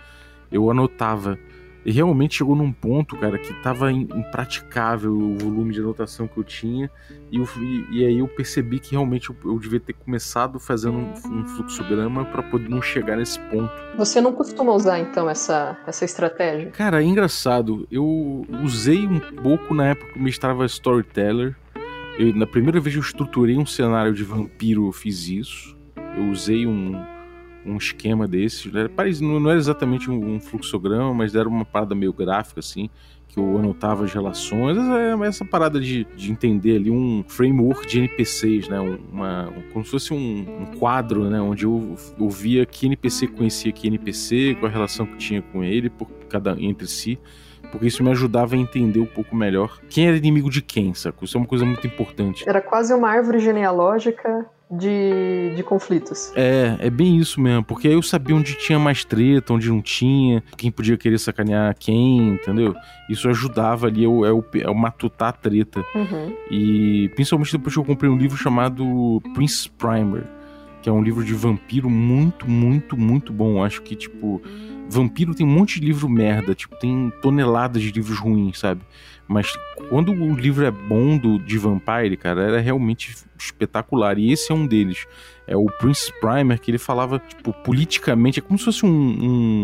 eu 0.52 0.70
anotava 0.70 1.38
E 1.84 1.92
realmente 1.92 2.36
chegou 2.36 2.56
num 2.56 2.72
ponto, 2.72 3.16
cara, 3.16 3.38
que 3.38 3.52
tava 3.62 3.92
impraticável 3.92 5.12
o 5.12 5.36
volume 5.36 5.72
de 5.72 5.80
anotação 5.80 6.26
que 6.26 6.38
eu 6.38 6.44
tinha. 6.44 6.90
E, 7.30 7.36
eu, 7.36 7.48
e, 7.58 7.98
e 7.98 8.06
aí 8.06 8.18
eu 8.18 8.26
percebi 8.26 8.78
que 8.78 8.92
realmente 8.92 9.28
eu, 9.28 9.36
eu, 9.44 9.58
devia 9.58 9.80
ter 9.80 9.92
começado 9.92 10.58
fazendo 10.58 10.96
um, 10.96 11.12
um 11.30 11.44
fluxograma 11.44 12.24
para 12.24 12.42
poder 12.42 12.70
não 12.70 12.80
chegar 12.80 13.16
nesse 13.16 13.38
ponto. 13.38 13.70
Você 13.98 14.20
não 14.20 14.32
costuma 14.32 14.72
usar, 14.72 14.98
então, 14.98 15.28
essa, 15.28 15.76
essa 15.86 16.04
estratégia? 16.06 16.70
Cara, 16.70 17.02
é 17.02 17.06
engraçado. 17.06 17.86
Eu 17.90 18.46
usei 18.62 19.06
um 19.06 19.20
pouco 19.20 19.74
na 19.74 19.88
época 19.88 20.12
que 20.12 20.18
eu 20.18 20.22
mestrava 20.22 20.64
Storyteller. 20.64 21.54
Eu, 22.18 22.34
na 22.34 22.46
primeira 22.46 22.80
vez 22.80 22.94
que 22.94 22.98
eu 22.98 23.04
estruturei 23.04 23.58
um 23.58 23.66
cenário 23.66 24.14
de 24.14 24.24
vampiro, 24.24 24.86
eu 24.86 24.92
fiz 24.92 25.28
isso. 25.28 25.76
Eu 26.16 26.30
usei 26.30 26.66
um, 26.66 26.94
um 27.66 27.76
esquema 27.76 28.26
desse. 28.26 28.70
Não 29.20 29.50
era 29.50 29.58
exatamente 29.58 30.10
um 30.10 30.40
fluxograma, 30.40 31.12
mas 31.14 31.34
era 31.34 31.48
uma 31.48 31.64
parada 31.64 31.94
meio 31.94 32.12
gráfica, 32.12 32.60
assim, 32.60 32.88
que 33.28 33.38
eu 33.38 33.58
anotava 33.58 34.04
as 34.04 34.12
relações. 34.12 34.76
Essa, 34.78 35.24
essa 35.24 35.44
parada 35.44 35.80
de, 35.80 36.04
de 36.16 36.30
entender 36.30 36.76
ali 36.76 36.90
um 36.90 37.24
framework 37.26 37.86
de 37.86 37.98
NPCs, 37.98 38.68
né? 38.68 38.78
Uma, 38.80 39.52
como 39.72 39.84
se 39.84 39.90
fosse 39.90 40.14
um, 40.14 40.46
um 40.62 40.78
quadro, 40.78 41.28
né? 41.28 41.40
Onde 41.40 41.64
eu, 41.64 41.96
eu 42.18 42.30
via 42.30 42.64
que 42.64 42.86
NPC 42.86 43.28
conhecia 43.28 43.72
que 43.72 43.86
NPC, 43.86 44.56
qual 44.60 44.70
a 44.70 44.72
relação 44.72 45.06
que 45.06 45.16
tinha 45.16 45.42
com 45.42 45.64
ele, 45.64 45.90
por 45.90 46.08
cada 46.28 46.56
entre 46.60 46.86
si 46.86 47.18
porque 47.74 47.88
isso 47.88 48.04
me 48.04 48.10
ajudava 48.12 48.54
a 48.54 48.58
entender 48.58 49.00
um 49.00 49.06
pouco 49.06 49.34
melhor 49.34 49.80
quem 49.88 50.06
era 50.06 50.16
inimigo 50.16 50.48
de 50.48 50.62
quem, 50.62 50.94
sacou? 50.94 51.24
Isso 51.24 51.36
é 51.36 51.40
uma 51.40 51.46
coisa 51.46 51.64
muito 51.64 51.84
importante. 51.84 52.48
Era 52.48 52.60
quase 52.60 52.94
uma 52.94 53.10
árvore 53.10 53.40
genealógica 53.40 54.46
de, 54.78 55.54
de 55.54 55.62
conflitos. 55.62 56.32
É, 56.34 56.76
é 56.78 56.90
bem 56.90 57.16
isso 57.16 57.40
mesmo, 57.40 57.64
porque 57.64 57.88
aí 57.88 57.94
eu 57.94 58.02
sabia 58.02 58.34
onde 58.34 58.54
tinha 58.54 58.78
mais 58.78 59.04
treta, 59.04 59.52
onde 59.52 59.68
não 59.68 59.80
tinha, 59.80 60.42
quem 60.56 60.70
podia 60.70 60.96
querer 60.96 61.18
sacanear 61.18 61.74
quem, 61.78 62.30
entendeu? 62.30 62.74
Isso 63.08 63.28
ajudava 63.28 63.86
ali 63.86 64.04
eu, 64.04 64.24
eu, 64.24 64.44
eu 64.54 64.74
matutar 64.74 65.28
a 65.28 65.32
treta. 65.32 65.84
Uhum. 65.94 66.34
E 66.50 67.10
principalmente 67.14 67.52
depois 67.52 67.74
que 67.74 67.80
eu 67.80 67.84
comprei 67.84 68.10
um 68.10 68.16
livro 68.16 68.36
chamado 68.36 69.22
Prince 69.34 69.68
Primer, 69.70 70.24
que 70.82 70.88
é 70.88 70.92
um 70.92 71.02
livro 71.02 71.24
de 71.24 71.32
vampiro 71.32 71.88
muito, 71.88 72.48
muito, 72.48 72.96
muito 72.96 73.32
bom. 73.32 73.64
Acho 73.64 73.80
que, 73.80 73.96
tipo, 73.96 74.42
vampiro 74.88 75.34
tem 75.34 75.46
um 75.46 75.50
monte 75.50 75.80
de 75.80 75.86
livro 75.86 76.08
merda, 76.08 76.54
tipo, 76.54 76.76
tem 76.76 77.12
toneladas 77.22 77.82
de 77.82 77.90
livros 77.90 78.18
ruins, 78.18 78.58
sabe? 78.58 78.82
Mas 79.26 79.54
quando 79.88 80.12
o 80.12 80.34
livro 80.34 80.64
é 80.64 80.70
bom 80.70 81.16
do, 81.16 81.38
de 81.38 81.56
Vampire, 81.56 82.16
cara, 82.16 82.42
era 82.42 82.60
realmente 82.60 83.14
espetacular. 83.38 84.18
E 84.18 84.30
esse 84.30 84.52
é 84.52 84.54
um 84.54 84.66
deles. 84.66 85.06
É 85.46 85.56
o 85.56 85.66
Prince 85.66 86.12
Primer, 86.20 86.58
que 86.58 86.70
ele 86.70 86.78
falava, 86.78 87.18
tipo, 87.18 87.52
politicamente, 87.52 88.38
é 88.38 88.42
como 88.42 88.58
se 88.58 88.64
fosse 88.66 88.84
um, 88.84 88.88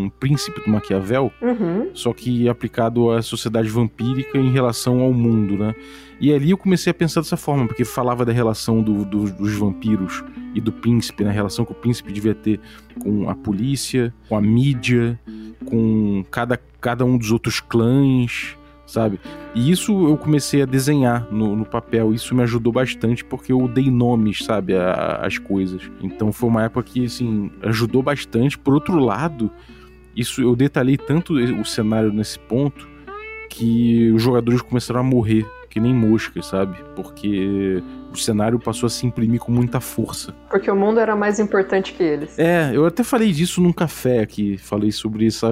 um 0.05 0.11
príncipe 0.19 0.61
do 0.61 0.69
Maquiavel, 0.69 1.31
uhum. 1.41 1.89
só 1.93 2.13
que 2.13 2.47
aplicado 2.47 3.11
à 3.11 3.21
sociedade 3.21 3.69
vampírica 3.69 4.37
em 4.37 4.51
relação 4.51 4.99
ao 5.01 5.13
mundo, 5.13 5.57
né? 5.57 5.75
E 6.19 6.31
ali 6.31 6.51
eu 6.51 6.57
comecei 6.57 6.91
a 6.91 6.93
pensar 6.93 7.21
dessa 7.21 7.37
forma, 7.37 7.67
porque 7.67 7.83
falava 7.83 8.23
da 8.23 8.31
relação 8.31 8.81
do, 8.81 9.03
do, 9.03 9.31
dos 9.31 9.53
vampiros 9.55 10.23
e 10.53 10.61
do 10.61 10.71
príncipe, 10.71 11.23
na 11.23 11.29
né? 11.29 11.35
relação 11.35 11.65
que 11.65 11.71
o 11.71 11.75
príncipe 11.75 12.11
devia 12.11 12.35
ter 12.35 12.59
com 12.99 13.29
a 13.29 13.35
polícia, 13.35 14.13
com 14.27 14.35
a 14.35 14.41
mídia, 14.41 15.19
com 15.65 16.23
cada, 16.29 16.59
cada 16.79 17.05
um 17.05 17.17
dos 17.17 17.31
outros 17.31 17.59
clãs 17.59 18.57
sabe? 18.91 19.19
E 19.55 19.71
isso 19.71 20.07
eu 20.09 20.17
comecei 20.17 20.61
a 20.61 20.65
desenhar 20.65 21.27
no, 21.31 21.55
no 21.55 21.65
papel. 21.65 22.13
Isso 22.13 22.35
me 22.35 22.43
ajudou 22.43 22.73
bastante 22.73 23.23
porque 23.23 23.53
eu 23.53 23.67
dei 23.67 23.89
nomes, 23.89 24.43
sabe, 24.43 24.73
às 24.75 25.37
coisas. 25.37 25.89
Então 26.01 26.31
foi 26.31 26.49
uma 26.49 26.63
época 26.63 26.83
que, 26.83 27.05
assim, 27.05 27.49
ajudou 27.61 28.03
bastante. 28.03 28.57
Por 28.57 28.73
outro 28.73 28.99
lado, 28.99 29.49
isso 30.15 30.41
eu 30.41 30.55
detalhei 30.55 30.97
tanto 30.97 31.33
o 31.33 31.65
cenário 31.65 32.11
nesse 32.11 32.37
ponto 32.37 32.87
que 33.49 34.11
os 34.11 34.21
jogadores 34.21 34.61
começaram 34.61 34.99
a 34.99 35.03
morrer 35.03 35.45
que 35.71 35.79
nem 35.79 35.95
moscas, 35.95 36.47
sabe? 36.47 36.77
Porque 36.95 37.81
o 38.11 38.17
cenário 38.17 38.59
passou 38.59 38.87
a 38.87 38.89
se 38.89 39.07
imprimir 39.07 39.39
com 39.39 39.53
muita 39.53 39.79
força. 39.79 40.35
Porque 40.49 40.69
o 40.69 40.75
mundo 40.75 40.99
era 40.99 41.15
mais 41.15 41.39
importante 41.39 41.93
que 41.93 42.03
eles. 42.03 42.37
É, 42.37 42.71
eu 42.73 42.85
até 42.85 43.03
falei 43.03 43.31
disso 43.31 43.61
num 43.61 43.71
café 43.71 44.19
aqui, 44.19 44.57
falei 44.57 44.91
sobre 44.91 45.27
essa, 45.27 45.49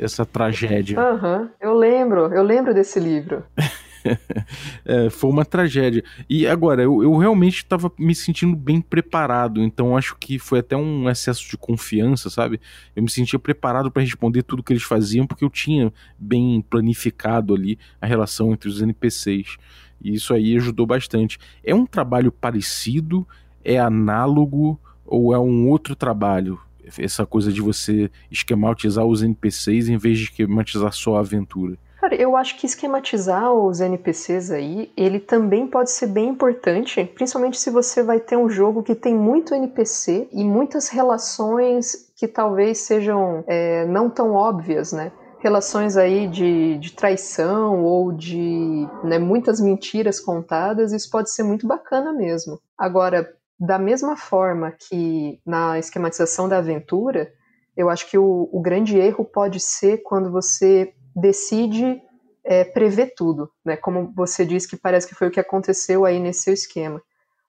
essa 0.00 0.26
tragédia. 0.26 0.98
Aham, 0.98 1.42
uhum, 1.42 1.48
eu 1.60 1.74
lembro, 1.74 2.34
eu 2.34 2.42
lembro 2.42 2.74
desse 2.74 2.98
livro. 2.98 3.44
é, 4.84 5.10
foi 5.10 5.30
uma 5.30 5.44
tragédia. 5.44 6.02
E 6.28 6.46
agora, 6.46 6.82
eu, 6.82 7.02
eu 7.02 7.16
realmente 7.16 7.58
estava 7.58 7.90
me 7.98 8.14
sentindo 8.14 8.56
bem 8.56 8.80
preparado, 8.80 9.62
então 9.62 9.96
acho 9.96 10.16
que 10.18 10.38
foi 10.38 10.60
até 10.60 10.76
um 10.76 11.08
excesso 11.08 11.48
de 11.48 11.56
confiança, 11.56 12.30
sabe? 12.30 12.60
Eu 12.94 13.02
me 13.02 13.10
sentia 13.10 13.38
preparado 13.38 13.90
para 13.90 14.02
responder 14.02 14.42
tudo 14.42 14.62
que 14.62 14.72
eles 14.72 14.82
faziam, 14.82 15.26
porque 15.26 15.44
eu 15.44 15.50
tinha 15.50 15.92
bem 16.18 16.60
planificado 16.62 17.54
ali 17.54 17.78
a 18.00 18.06
relação 18.06 18.52
entre 18.52 18.68
os 18.68 18.80
NPCs. 18.80 19.56
E 20.02 20.14
isso 20.14 20.32
aí 20.32 20.56
ajudou 20.56 20.86
bastante. 20.86 21.38
É 21.62 21.74
um 21.74 21.86
trabalho 21.86 22.32
parecido? 22.32 23.26
É 23.62 23.78
análogo? 23.78 24.80
Ou 25.04 25.34
é 25.34 25.38
um 25.38 25.68
outro 25.68 25.94
trabalho? 25.94 26.58
Essa 26.98 27.26
coisa 27.26 27.52
de 27.52 27.60
você 27.60 28.10
esquematizar 28.30 29.04
os 29.04 29.22
NPCs 29.22 29.88
em 29.88 29.96
vez 29.96 30.18
de 30.18 30.24
esquematizar 30.24 30.92
só 30.92 31.16
a 31.16 31.20
aventura. 31.20 31.76
Cara, 32.00 32.14
eu 32.14 32.34
acho 32.34 32.56
que 32.56 32.64
esquematizar 32.64 33.52
os 33.52 33.78
NPCs 33.78 34.50
aí, 34.50 34.90
ele 34.96 35.20
também 35.20 35.66
pode 35.66 35.90
ser 35.90 36.06
bem 36.06 36.30
importante, 36.30 37.04
principalmente 37.04 37.60
se 37.60 37.68
você 37.68 38.02
vai 38.02 38.18
ter 38.18 38.38
um 38.38 38.48
jogo 38.48 38.82
que 38.82 38.94
tem 38.94 39.14
muito 39.14 39.54
NPC 39.54 40.26
e 40.32 40.42
muitas 40.42 40.88
relações 40.88 42.10
que 42.16 42.26
talvez 42.26 42.78
sejam 42.78 43.44
é, 43.46 43.84
não 43.84 44.08
tão 44.08 44.32
óbvias, 44.32 44.94
né? 44.94 45.12
Relações 45.40 45.98
aí 45.98 46.26
de, 46.26 46.78
de 46.78 46.92
traição 46.92 47.84
ou 47.84 48.12
de 48.12 48.88
né, 49.04 49.18
muitas 49.18 49.60
mentiras 49.60 50.18
contadas, 50.18 50.94
isso 50.94 51.10
pode 51.10 51.30
ser 51.30 51.42
muito 51.42 51.66
bacana 51.66 52.14
mesmo. 52.14 52.58
Agora, 52.78 53.30
da 53.58 53.78
mesma 53.78 54.16
forma 54.16 54.72
que 54.72 55.38
na 55.44 55.78
esquematização 55.78 56.48
da 56.48 56.58
aventura, 56.58 57.30
eu 57.76 57.90
acho 57.90 58.08
que 58.08 58.16
o, 58.16 58.48
o 58.50 58.60
grande 58.62 58.98
erro 58.98 59.22
pode 59.22 59.60
ser 59.60 59.98
quando 59.98 60.30
você 60.30 60.94
decide 61.14 62.02
é, 62.44 62.64
prever 62.64 63.14
tudo, 63.16 63.50
né? 63.64 63.76
Como 63.76 64.12
você 64.14 64.44
disse 64.44 64.68
que 64.68 64.76
parece 64.76 65.06
que 65.06 65.14
foi 65.14 65.28
o 65.28 65.30
que 65.30 65.40
aconteceu 65.40 66.04
aí 66.04 66.18
nesse 66.18 66.42
seu 66.42 66.54
esquema. 66.54 67.02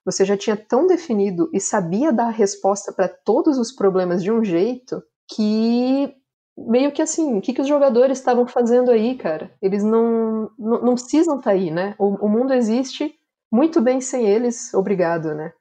Você 0.04 0.24
já 0.24 0.36
tinha 0.36 0.56
tão 0.56 0.86
definido 0.86 1.48
e 1.52 1.60
sabia 1.60 2.12
dar 2.12 2.26
a 2.26 2.30
resposta 2.30 2.92
para 2.92 3.08
todos 3.08 3.58
os 3.58 3.72
problemas 3.72 4.22
de 4.22 4.32
um 4.32 4.44
jeito 4.44 5.02
que 5.28 6.14
meio 6.56 6.92
que 6.92 7.00
assim, 7.00 7.38
o 7.38 7.40
que, 7.40 7.52
que 7.52 7.60
os 7.60 7.68
jogadores 7.68 8.18
estavam 8.18 8.46
fazendo 8.46 8.90
aí, 8.90 9.16
cara? 9.16 9.50
Eles 9.60 9.82
não, 9.82 10.50
não, 10.58 10.82
não 10.82 10.94
precisam 10.94 11.38
estar 11.38 11.50
tá 11.50 11.56
aí, 11.56 11.70
né? 11.70 11.94
O, 11.98 12.26
o, 12.26 12.28
mundo 12.28 12.52
existe 12.52 13.14
muito 13.50 13.80
bem 13.80 14.00
sem 14.00 14.26
eles, 14.28 14.74
obrigado, 14.74 15.34
né? 15.34 15.52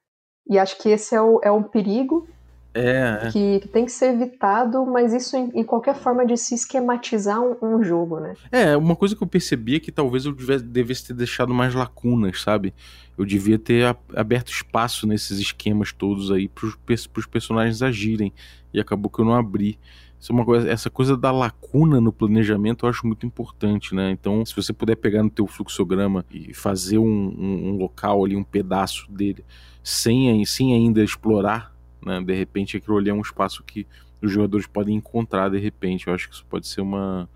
E 0.47 0.59
acho 0.59 0.77
que 0.77 0.89
esse 0.89 1.15
é 1.15 1.21
o, 1.21 1.39
é 1.43 1.51
um 1.51 1.63
perigo 1.63 2.27
é, 2.73 3.19
é. 3.23 3.31
Que, 3.31 3.59
que, 3.59 3.67
tem 3.67 3.85
que 3.85 3.91
ser 3.91 4.13
evitado, 4.13 4.85
mas 4.85 5.13
isso 5.13 5.35
em, 5.35 5.51
em 5.53 5.63
qualquer 5.63 5.95
forma 5.95 6.25
de 6.25 6.37
se 6.37 6.55
esquematizar 6.55 7.41
um, 7.41 7.57
um, 7.61 7.83
jogo, 7.83 8.19
né? 8.19 8.33
É, 8.51 8.77
uma 8.77 8.95
coisa 8.95 9.15
que 9.15 9.21
eu 9.21 9.27
percebi 9.27 9.75
é 9.75 9.79
que 9.79 9.91
talvez 9.91 10.25
eu 10.25 10.31
devesse, 10.31 10.63
devesse 10.63 11.07
ter 11.07 11.13
deixado 11.13 11.53
mais 11.53 11.73
lacunas, 11.73 12.41
sabe? 12.41 12.73
Eu 13.17 13.25
devia 13.25 13.59
ter 13.59 13.95
aberto 14.15 14.51
espaço 14.51 15.05
nesses 15.05 15.37
esquemas 15.39 15.91
todos 15.91 16.31
aí 16.31 16.47
pros, 16.47 16.75
pros 17.07 17.25
personagens 17.25 17.81
agirem. 17.81 18.33
E 18.73 18.79
acabou 18.79 19.11
que 19.11 19.19
eu 19.19 19.25
não 19.25 19.35
abri. 19.35 19.77
Isso 20.17 20.31
é 20.31 20.35
uma 20.35 20.45
coisa, 20.45 20.69
essa 20.69 20.89
coisa 20.89 21.17
da 21.17 21.31
lacuna 21.31 21.99
no 21.99 22.13
planejamento 22.13 22.85
eu 22.85 22.89
acho 22.89 23.05
muito 23.05 23.25
importante, 23.25 23.93
né? 23.93 24.11
Então, 24.11 24.45
se 24.45 24.55
você 24.55 24.71
puder 24.71 24.95
pegar 24.95 25.23
no 25.23 25.29
teu 25.29 25.45
fluxograma 25.45 26.23
e 26.31 26.53
fazer 26.53 26.99
um, 26.99 27.03
um, 27.05 27.69
um 27.69 27.77
local 27.77 28.23
ali, 28.23 28.35
um 28.35 28.43
pedaço 28.43 29.11
dele, 29.11 29.43
sem, 29.83 30.45
sem 30.45 30.73
ainda 30.73 31.03
explorar 31.03 31.71
né? 32.05 32.21
De 32.21 32.33
repente 32.33 32.77
aquilo 32.77 32.97
ali 32.97 33.09
é 33.09 33.13
um 33.13 33.21
espaço 33.21 33.63
que 33.63 33.87
os 34.21 34.31
jogadores 34.31 34.67
podem 34.67 34.95
encontrar 34.95 35.49
de 35.49 35.59
repente. 35.59 36.07
Eu 36.07 36.13
acho 36.13 36.29
que 36.29 36.35
isso 36.35 36.45
pode 36.45 36.67
ser 36.67 36.81
uma 36.81 37.27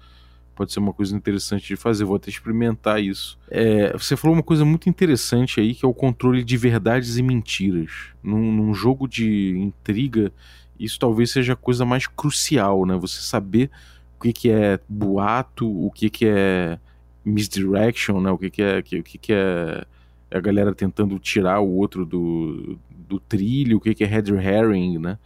pode 0.55 0.71
ser 0.71 0.79
uma 0.79 0.93
coisa 0.93 1.15
interessante 1.15 1.67
de 1.67 1.75
fazer. 1.75 2.05
Vou 2.05 2.15
até 2.15 2.29
experimentar 2.29 3.03
isso. 3.03 3.37
É, 3.49 3.91
você 3.91 4.15
falou 4.15 4.35
uma 4.35 4.43
coisa 4.43 4.63
muito 4.63 4.89
interessante 4.89 5.59
aí, 5.59 5.75
que 5.75 5.85
é 5.85 5.87
o 5.87 5.93
controle 5.93 6.43
de 6.43 6.55
verdades 6.55 7.17
e 7.17 7.21
mentiras. 7.21 7.91
Num, 8.23 8.51
num, 8.53 8.73
jogo 8.73 9.05
de 9.07 9.57
intriga, 9.57 10.31
isso 10.79 10.97
talvez 10.97 11.31
seja 11.31 11.53
a 11.53 11.57
coisa 11.57 11.83
mais 11.83 12.07
crucial, 12.07 12.85
né? 12.85 12.95
Você 12.95 13.21
saber 13.21 13.69
o 14.17 14.23
que, 14.23 14.31
que 14.31 14.49
é 14.49 14.79
boato, 14.87 15.67
o 15.67 15.91
que, 15.91 16.09
que 16.09 16.25
é 16.25 16.79
misdirection, 17.23 18.21
né? 18.21 18.31
O 18.31 18.37
que, 18.37 18.49
que 18.49 18.61
é 18.61 18.79
o 18.79 18.83
que, 18.83 19.17
que 19.17 19.33
é 19.33 19.85
a 20.31 20.39
galera 20.39 20.73
tentando 20.73 21.19
tirar 21.19 21.59
o 21.59 21.69
outro 21.69 22.05
do, 22.05 22.79
do 23.07 23.19
trilho, 23.19 23.77
o 23.77 23.79
que, 23.79 24.03
é 24.03 24.07
red 24.07 24.33
herring, 24.33 24.99
né? 24.99 25.17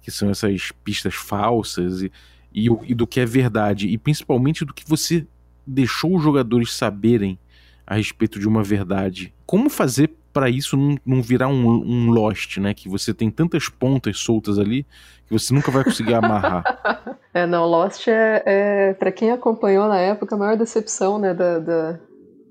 Que 0.00 0.10
são 0.10 0.30
essas 0.30 0.72
pistas 0.84 1.14
falsas 1.14 2.02
e, 2.02 2.12
e, 2.52 2.68
e 2.84 2.94
do 2.94 3.06
que 3.06 3.20
é 3.20 3.26
verdade. 3.26 3.88
E 3.88 3.98
principalmente 3.98 4.64
do 4.64 4.74
que 4.74 4.88
você 4.88 5.26
deixou 5.66 6.16
os 6.16 6.22
jogadores 6.22 6.72
saberem 6.72 7.38
a 7.86 7.96
respeito 7.96 8.38
de 8.38 8.48
uma 8.48 8.62
verdade. 8.62 9.32
Como 9.46 9.68
fazer 9.68 10.10
para 10.32 10.48
isso 10.48 10.76
não, 10.76 10.96
não 11.04 11.22
virar 11.22 11.48
um, 11.48 11.66
um, 11.68 12.10
Lost, 12.10 12.56
né? 12.56 12.72
Que 12.72 12.88
você 12.88 13.12
tem 13.12 13.30
tantas 13.30 13.68
pontas 13.68 14.18
soltas 14.18 14.58
ali 14.58 14.86
que 15.26 15.32
você 15.32 15.52
nunca 15.52 15.70
vai 15.70 15.84
conseguir 15.84 16.14
amarrar. 16.14 16.64
é, 17.34 17.46
não, 17.46 17.66
Lost 17.66 18.08
é, 18.08 18.42
é 18.46 18.94
para 18.94 19.12
quem 19.12 19.30
acompanhou 19.30 19.88
na 19.88 19.98
época, 19.98 20.34
a 20.34 20.38
maior 20.38 20.56
decepção, 20.56 21.18
né, 21.18 21.34
da, 21.34 21.58
da, 21.58 22.00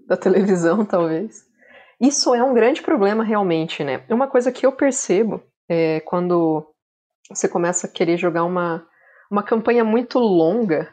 da 0.08 0.18
televisão, 0.18 0.86
talvez. 0.86 1.50
Isso 2.02 2.34
é 2.34 2.42
um 2.42 2.54
grande 2.54 2.82
problema 2.82 3.24
realmente, 3.24 3.84
né? 3.84 4.04
Uma 4.10 4.28
coisa 4.28 4.52
que 4.52 4.66
eu 4.66 4.72
percebo 4.72 5.44
é 5.70 6.00
quando 6.00 6.66
você 7.30 7.48
começa 7.48 7.86
a 7.86 7.90
querer 7.90 8.18
jogar 8.18 8.44
uma, 8.44 8.84
uma 9.30 9.44
campanha 9.44 9.84
muito 9.84 10.18
longa, 10.18 10.92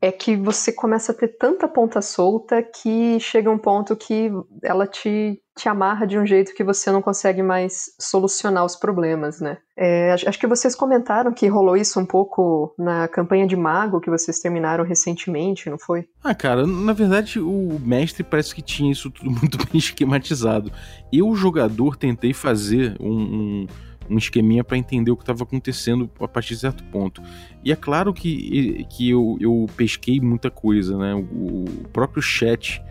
é 0.00 0.12
que 0.12 0.36
você 0.36 0.72
começa 0.72 1.12
a 1.12 1.14
ter 1.14 1.28
tanta 1.28 1.66
ponta 1.66 2.00
solta 2.00 2.62
que 2.62 3.18
chega 3.20 3.50
um 3.50 3.58
ponto 3.58 3.96
que 3.96 4.30
ela 4.62 4.86
te, 4.86 5.40
te 5.56 5.68
amarra 5.68 6.06
de 6.06 6.18
um 6.18 6.24
jeito 6.24 6.54
que 6.54 6.62
você 6.62 6.90
não 6.90 7.02
consegue 7.02 7.42
mais 7.42 7.86
solucionar 8.00 8.64
os 8.64 8.76
problemas, 8.76 9.40
né? 9.40 9.58
É, 9.76 10.12
acho 10.12 10.38
que 10.38 10.46
vocês 10.46 10.74
comentaram 10.74 11.32
que 11.32 11.48
rolou 11.48 11.76
isso 11.76 11.98
um 11.98 12.06
pouco 12.06 12.74
na 12.78 13.08
campanha 13.08 13.46
de 13.46 13.56
Mago 13.56 14.00
que 14.00 14.10
vocês 14.10 14.38
terminaram 14.38 14.84
recentemente, 14.84 15.68
não 15.68 15.78
foi? 15.78 16.06
Ah, 16.22 16.34
cara, 16.34 16.66
na 16.66 16.92
verdade 16.92 17.40
o 17.40 17.78
mestre 17.80 18.22
parece 18.22 18.54
que 18.54 18.62
tinha 18.62 18.92
isso 18.92 19.10
tudo 19.10 19.30
muito 19.38 19.58
bem 19.58 19.78
esquematizado. 19.78 20.72
Eu, 21.12 21.34
jogador, 21.34 21.96
tentei 21.96 22.32
fazer 22.32 22.96
um, 23.00 23.12
um 23.12 23.66
um 24.10 24.18
esqueminha 24.18 24.64
para 24.64 24.76
entender 24.76 25.10
o 25.10 25.16
que 25.16 25.22
estava 25.22 25.42
acontecendo 25.42 26.10
a 26.20 26.28
partir 26.28 26.54
de 26.54 26.60
certo 26.60 26.84
ponto. 26.84 27.22
E 27.64 27.72
é 27.72 27.76
claro 27.76 28.12
que, 28.12 28.84
que 28.90 29.10
eu, 29.10 29.36
eu 29.40 29.66
pesquei 29.76 30.20
muita 30.20 30.50
coisa, 30.50 30.96
né? 30.96 31.14
O, 31.14 31.64
o 31.64 31.88
próprio 31.92 32.22
chat 32.22 32.82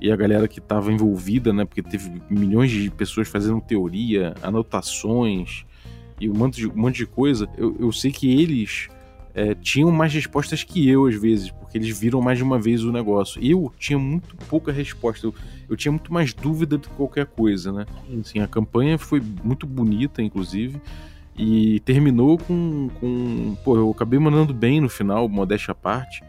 e 0.00 0.10
a 0.10 0.16
galera 0.16 0.46
que 0.46 0.58
estava 0.58 0.92
envolvida, 0.92 1.52
né? 1.52 1.64
Porque 1.64 1.82
teve 1.82 2.22
milhões 2.28 2.70
de 2.70 2.90
pessoas 2.90 3.28
fazendo 3.28 3.60
teoria, 3.60 4.34
anotações 4.42 5.64
e 6.20 6.28
um 6.28 6.34
monte 6.34 6.56
de, 6.56 6.68
um 6.68 6.76
monte 6.76 6.96
de 6.96 7.06
coisa. 7.06 7.48
Eu, 7.56 7.76
eu 7.78 7.92
sei 7.92 8.10
que 8.10 8.30
eles 8.30 8.88
é, 9.36 9.54
tinham 9.54 9.90
mais 9.90 10.14
respostas 10.14 10.64
que 10.64 10.88
eu, 10.88 11.04
às 11.04 11.14
vezes, 11.14 11.50
porque 11.50 11.76
eles 11.76 11.96
viram 11.96 12.22
mais 12.22 12.38
de 12.38 12.42
uma 12.42 12.58
vez 12.58 12.82
o 12.82 12.90
negócio. 12.90 13.38
Eu 13.44 13.70
tinha 13.78 13.98
muito 13.98 14.34
pouca 14.48 14.72
resposta, 14.72 15.26
eu, 15.26 15.34
eu 15.68 15.76
tinha 15.76 15.92
muito 15.92 16.10
mais 16.10 16.32
dúvida 16.32 16.78
do 16.78 16.88
que 16.88 16.94
qualquer 16.94 17.26
coisa, 17.26 17.70
né? 17.70 17.84
Assim, 18.18 18.38
a 18.38 18.46
campanha 18.46 18.96
foi 18.96 19.22
muito 19.44 19.66
bonita, 19.66 20.22
inclusive, 20.22 20.80
e 21.36 21.80
terminou 21.80 22.38
com, 22.38 22.88
com. 22.98 23.54
Pô, 23.62 23.76
eu 23.76 23.90
acabei 23.90 24.18
mandando 24.18 24.54
bem 24.54 24.80
no 24.80 24.88
final, 24.88 25.28
modéstia 25.28 25.72
à 25.72 25.74
parte, 25.74 26.24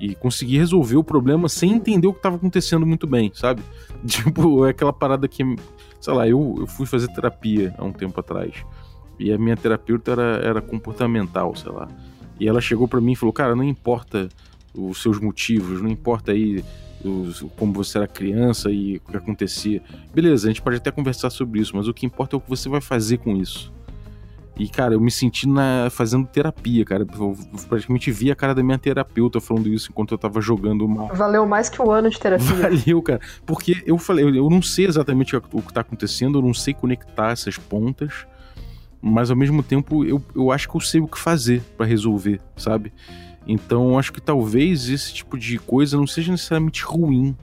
e 0.00 0.14
consegui 0.14 0.56
resolver 0.56 0.96
o 0.96 1.04
problema 1.04 1.50
sem 1.50 1.74
entender 1.74 2.06
o 2.06 2.12
que 2.14 2.20
estava 2.20 2.36
acontecendo 2.36 2.86
muito 2.86 3.06
bem, 3.06 3.30
sabe? 3.34 3.60
Tipo, 4.06 4.64
é 4.64 4.70
aquela 4.70 4.94
parada 4.94 5.28
que. 5.28 5.44
Sei 6.00 6.14
lá, 6.14 6.26
eu, 6.26 6.54
eu 6.60 6.66
fui 6.66 6.86
fazer 6.86 7.08
terapia 7.08 7.74
há 7.76 7.84
um 7.84 7.92
tempo 7.92 8.18
atrás. 8.18 8.64
E 9.18 9.30
a 9.30 9.36
minha 9.36 9.56
terapeuta 9.56 10.12
era, 10.12 10.40
era 10.42 10.62
comportamental, 10.62 11.54
sei 11.54 11.70
lá. 11.70 11.88
E 12.38 12.48
ela 12.48 12.60
chegou 12.60 12.86
para 12.86 13.00
mim 13.00 13.12
e 13.12 13.16
falou: 13.16 13.32
Cara, 13.32 13.54
não 13.56 13.64
importa 13.64 14.28
os 14.74 15.00
seus 15.00 15.18
motivos, 15.18 15.80
não 15.80 15.88
importa 15.88 16.32
aí 16.32 16.62
os, 17.04 17.44
como 17.56 17.72
você 17.72 17.98
era 17.98 18.06
criança 18.06 18.70
e 18.70 18.96
o 18.96 19.00
que 19.00 19.16
acontecia. 19.16 19.82
Beleza, 20.14 20.46
a 20.46 20.50
gente 20.50 20.62
pode 20.62 20.76
até 20.76 20.90
conversar 20.90 21.30
sobre 21.30 21.60
isso, 21.60 21.76
mas 21.76 21.88
o 21.88 21.94
que 21.94 22.04
importa 22.06 22.36
é 22.36 22.38
o 22.38 22.40
que 22.40 22.48
você 22.48 22.68
vai 22.68 22.80
fazer 22.80 23.18
com 23.18 23.36
isso. 23.36 23.72
E, 24.58 24.68
cara, 24.68 24.94
eu 24.94 25.00
me 25.00 25.10
senti 25.10 25.46
na, 25.46 25.88
fazendo 25.90 26.26
terapia, 26.26 26.82
cara. 26.82 27.06
Eu 27.18 27.36
praticamente 27.68 28.10
vi 28.10 28.30
a 28.30 28.34
cara 28.34 28.54
da 28.54 28.62
minha 28.62 28.78
terapeuta 28.78 29.38
falando 29.38 29.68
isso 29.68 29.90
enquanto 29.90 30.12
eu 30.12 30.18
tava 30.18 30.40
jogando 30.40 30.86
uma. 30.86 31.12
Valeu 31.12 31.46
mais 31.46 31.68
que 31.68 31.80
um 31.80 31.90
ano 31.90 32.08
de 32.08 32.18
terapia. 32.18 32.46
Valeu, 32.56 33.02
cara. 33.02 33.20
Porque 33.44 33.82
eu 33.84 33.98
falei, 33.98 34.24
eu 34.24 34.48
não 34.48 34.62
sei 34.62 34.86
exatamente 34.86 35.36
o 35.36 35.42
que 35.42 35.74
tá 35.74 35.82
acontecendo, 35.82 36.38
eu 36.38 36.42
não 36.42 36.54
sei 36.54 36.72
conectar 36.72 37.32
essas 37.32 37.58
pontas 37.58 38.26
mas 39.06 39.30
ao 39.30 39.36
mesmo 39.36 39.62
tempo 39.62 40.04
eu, 40.04 40.20
eu 40.34 40.50
acho 40.50 40.68
que 40.68 40.76
eu 40.76 40.80
sei 40.80 41.00
o 41.00 41.06
que 41.06 41.18
fazer 41.18 41.62
para 41.76 41.86
resolver, 41.86 42.40
sabe? 42.56 42.92
Então 43.46 43.98
acho 43.98 44.12
que 44.12 44.20
talvez 44.20 44.88
esse 44.88 45.14
tipo 45.14 45.38
de 45.38 45.58
coisa 45.58 45.96
não 45.96 46.06
seja 46.06 46.32
necessariamente 46.32 46.82
ruim 46.82 47.36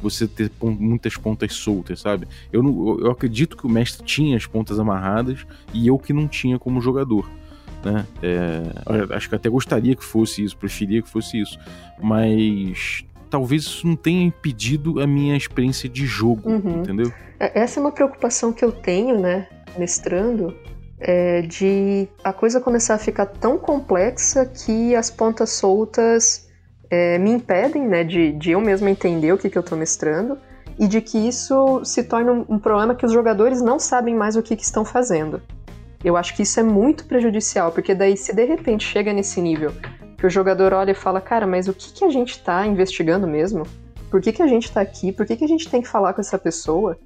você 0.00 0.26
ter 0.28 0.52
muitas 0.60 1.16
pontas 1.16 1.54
soltas, 1.54 2.00
sabe? 2.00 2.28
Eu, 2.52 2.62
não, 2.62 3.00
eu 3.00 3.10
acredito 3.10 3.56
que 3.56 3.66
o 3.66 3.68
mestre 3.68 4.04
tinha 4.04 4.36
as 4.36 4.44
pontas 4.44 4.78
amarradas 4.78 5.46
e 5.72 5.86
eu 5.86 5.98
que 5.98 6.12
não 6.12 6.28
tinha 6.28 6.58
como 6.58 6.82
jogador. 6.82 7.28
Né? 7.82 8.06
É, 8.22 9.14
acho 9.14 9.28
que 9.28 9.34
até 9.34 9.48
gostaria 9.48 9.96
que 9.96 10.04
fosse 10.04 10.44
isso, 10.44 10.56
preferia 10.56 11.00
que 11.00 11.08
fosse 11.08 11.40
isso, 11.40 11.58
mas 12.02 13.04
talvez 13.30 13.62
isso 13.62 13.86
não 13.86 13.96
tenha 13.96 14.22
impedido 14.22 15.00
a 15.00 15.06
minha 15.06 15.36
experiência 15.36 15.88
de 15.88 16.04
jogo, 16.04 16.50
uhum. 16.50 16.80
entendeu? 16.80 17.10
É, 17.40 17.60
essa 17.60 17.80
é 17.80 17.82
uma 17.82 17.92
preocupação 17.92 18.52
que 18.52 18.64
eu 18.64 18.72
tenho, 18.72 19.18
né, 19.18 19.48
mestrando, 19.78 20.54
é, 20.98 21.42
de 21.42 22.08
a 22.24 22.32
coisa 22.32 22.60
começar 22.60 22.94
a 22.94 22.98
ficar 22.98 23.26
tão 23.26 23.58
complexa 23.58 24.46
que 24.46 24.94
as 24.94 25.10
pontas 25.10 25.50
soltas 25.50 26.48
é, 26.90 27.18
me 27.18 27.30
impedem 27.30 27.86
né, 27.86 28.04
de, 28.04 28.32
de 28.32 28.52
eu 28.52 28.60
mesmo 28.60 28.88
entender 28.88 29.32
o 29.32 29.38
que, 29.38 29.50
que 29.50 29.58
eu 29.58 29.60
estou 29.60 29.76
mestrando 29.76 30.38
e 30.78 30.86
de 30.86 31.00
que 31.00 31.18
isso 31.18 31.84
se 31.84 32.04
torne 32.04 32.30
um, 32.30 32.44
um, 32.48 32.58
problema 32.58 32.94
que 32.94 33.04
os 33.04 33.12
jogadores 33.12 33.60
não 33.60 33.78
sabem 33.78 34.14
mais 34.14 34.36
o 34.36 34.42
que, 34.42 34.56
que 34.56 34.64
estão 34.64 34.84
fazendo. 34.84 35.40
Eu 36.04 36.16
acho 36.16 36.36
que 36.36 36.42
isso 36.42 36.60
é 36.60 36.62
muito 36.62 37.06
prejudicial, 37.06 37.72
porque 37.72 37.94
daí 37.94 38.16
se 38.16 38.34
de 38.34 38.44
repente 38.44 38.86
chega 38.86 39.12
nesse 39.12 39.40
nível 39.40 39.72
que 40.16 40.26
o 40.26 40.30
jogador 40.30 40.72
olha 40.72 40.92
e 40.92 40.94
fala, 40.94 41.20
cara, 41.20 41.46
mas 41.46 41.68
o 41.68 41.74
que, 41.74 41.92
que 41.92 42.04
a 42.04 42.10
gente 42.10 42.32
está 42.32 42.66
investigando 42.66 43.26
mesmo? 43.26 43.64
Por 44.10 44.20
que, 44.20 44.32
que 44.32 44.42
a 44.42 44.46
gente 44.46 44.64
está 44.64 44.80
aqui? 44.80 45.12
Por 45.12 45.26
que, 45.26 45.36
que 45.36 45.44
a 45.44 45.48
gente 45.48 45.68
tem 45.68 45.82
que 45.82 45.88
falar 45.88 46.12
com 46.12 46.20
essa 46.20 46.38
pessoa? 46.38 46.98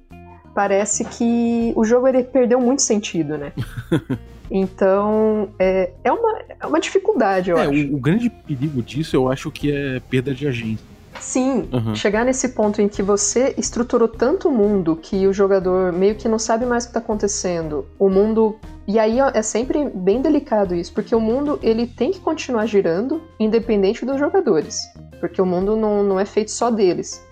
Parece 0.53 1.05
que 1.05 1.73
o 1.75 1.83
jogo 1.83 2.07
ele 2.07 2.23
perdeu 2.23 2.59
muito 2.59 2.81
sentido, 2.81 3.37
né? 3.37 3.53
Então, 4.53 5.47
é, 5.57 5.91
é, 6.03 6.11
uma, 6.11 6.39
é 6.59 6.67
uma 6.67 6.79
dificuldade, 6.81 7.49
eu 7.49 7.57
é, 7.57 7.61
acho. 7.61 7.71
O, 7.71 7.95
o 7.95 7.99
grande 7.99 8.29
perigo 8.29 8.83
disso 8.83 9.15
eu 9.15 9.31
acho 9.31 9.49
que 9.49 9.71
é 9.71 10.01
perda 10.01 10.33
de 10.33 10.45
agência. 10.45 10.85
Sim, 11.19 11.69
uhum. 11.71 11.95
chegar 11.95 12.25
nesse 12.25 12.49
ponto 12.49 12.81
em 12.81 12.89
que 12.89 13.01
você 13.01 13.53
estruturou 13.57 14.07
tanto 14.07 14.49
o 14.49 14.51
mundo 14.51 14.95
que 14.95 15.25
o 15.27 15.33
jogador 15.33 15.93
meio 15.93 16.15
que 16.15 16.27
não 16.27 16.39
sabe 16.39 16.65
mais 16.65 16.83
o 16.83 16.87
que 16.87 16.89
está 16.89 16.99
acontecendo. 16.99 17.85
O 17.97 18.09
mundo. 18.09 18.57
E 18.87 18.99
aí 18.99 19.19
é 19.19 19.41
sempre 19.41 19.89
bem 19.89 20.21
delicado 20.21 20.75
isso, 20.75 20.91
porque 20.93 21.15
o 21.15 21.19
mundo 21.19 21.59
ele 21.61 21.87
tem 21.87 22.11
que 22.11 22.19
continuar 22.19 22.65
girando 22.65 23.21
independente 23.39 24.05
dos 24.05 24.19
jogadores. 24.19 24.79
Porque 25.19 25.41
o 25.41 25.45
mundo 25.45 25.77
não, 25.77 26.03
não 26.03 26.19
é 26.19 26.25
feito 26.25 26.51
só 26.51 26.69
deles 26.69 27.23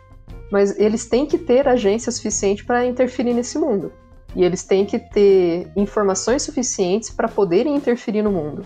mas 0.51 0.77
eles 0.79 1.05
têm 1.07 1.25
que 1.25 1.37
ter 1.37 1.67
agência 1.67 2.11
suficiente 2.11 2.65
para 2.65 2.85
interferir 2.85 3.33
nesse 3.33 3.57
mundo. 3.57 3.91
E 4.35 4.43
eles 4.43 4.63
têm 4.63 4.85
que 4.85 4.99
ter 4.99 5.71
informações 5.75 6.43
suficientes 6.43 7.09
para 7.09 7.27
poderem 7.27 7.75
interferir 7.75 8.21
no 8.21 8.31
mundo. 8.31 8.63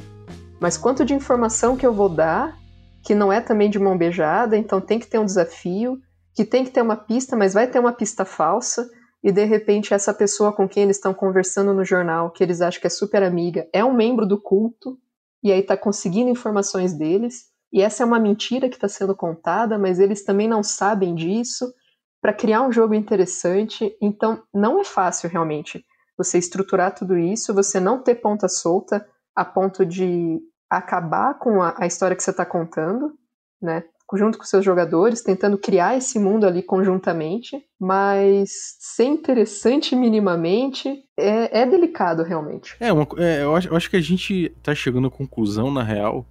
Mas 0.60 0.78
quanto 0.78 1.06
de 1.06 1.14
informação 1.14 1.76
que 1.76 1.86
eu 1.86 1.94
vou 1.94 2.10
dar, 2.10 2.58
que 3.04 3.14
não 3.14 3.32
é 3.32 3.42
também 3.42 3.70
de 3.70 3.80
mão 3.80 3.98
beijada, 3.98 4.58
então 4.58 4.80
tem 4.80 5.00
que 5.00 5.08
ter 5.08 5.20
um 5.20 5.26
desafio, 5.26 6.00
que 6.34 6.46
tem 6.46 6.64
que 6.64 6.72
ter 6.72 6.82
uma 6.82 6.96
pista, 6.96 7.36
mas 7.36 7.54
vai 7.54 7.68
ter 7.68 7.80
uma 7.80 7.92
pista 7.92 8.26
falsa, 8.26 8.90
e 9.24 9.32
de 9.32 9.46
repente 9.46 9.94
essa 9.94 10.14
pessoa 10.14 10.52
com 10.52 10.68
quem 10.68 10.84
eles 10.84 10.98
estão 10.98 11.14
conversando 11.14 11.74
no 11.74 11.86
jornal, 11.86 12.32
que 12.32 12.44
eles 12.44 12.62
acham 12.62 12.82
que 12.82 12.88
é 12.88 12.90
super 12.90 13.24
amiga, 13.24 13.68
é 13.72 13.84
um 13.84 13.94
membro 13.94 14.26
do 14.26 14.40
culto, 14.40 14.98
e 15.44 15.52
aí 15.52 15.60
está 15.60 15.78
conseguindo 15.78 16.30
informações 16.30 16.94
deles, 16.94 17.53
e 17.74 17.82
essa 17.82 18.04
é 18.04 18.06
uma 18.06 18.20
mentira 18.20 18.70
que 18.70 18.76
está 18.76 18.88
sendo 18.88 19.16
contada, 19.16 19.80
mas 19.80 20.00
eles 20.00 20.24
também 20.24 20.48
não 20.48 20.62
sabem 20.62 21.16
disso, 21.16 21.74
para 22.22 22.32
criar 22.32 22.62
um 22.62 22.72
jogo 22.72 22.94
interessante. 22.94 23.98
Então, 24.00 24.44
não 24.54 24.80
é 24.80 24.84
fácil 24.84 25.28
realmente 25.28 25.84
você 26.16 26.38
estruturar 26.38 26.94
tudo 26.94 27.18
isso, 27.18 27.52
você 27.52 27.80
não 27.80 28.02
ter 28.02 28.16
ponta 28.16 28.48
solta 28.48 29.04
a 29.36 29.44
ponto 29.44 29.84
de 29.84 30.40
acabar 30.70 31.40
com 31.40 31.64
a, 31.64 31.76
a 31.80 31.88
história 31.88 32.16
que 32.16 32.22
você 32.22 32.30
está 32.30 32.46
contando, 32.46 33.14
né? 33.60 33.84
Junto 34.16 34.38
com 34.38 34.44
seus 34.44 34.64
jogadores, 34.64 35.24
tentando 35.24 35.58
criar 35.58 35.98
esse 35.98 36.20
mundo 36.20 36.46
ali 36.46 36.62
conjuntamente, 36.62 37.60
mas 37.80 38.52
ser 38.80 39.06
interessante 39.06 39.96
minimamente 39.96 41.04
é, 41.18 41.62
é 41.62 41.66
delicado 41.66 42.22
realmente. 42.22 42.76
É, 42.80 42.94
uma, 42.94 43.08
é 43.18 43.42
eu, 43.42 43.56
acho, 43.56 43.70
eu 43.70 43.76
acho 43.76 43.90
que 43.90 43.96
a 43.96 44.02
gente 44.02 44.54
está 44.56 44.76
chegando 44.76 45.08
à 45.08 45.12
conclusão, 45.12 45.72
na 45.72 45.82
real, 45.82 46.28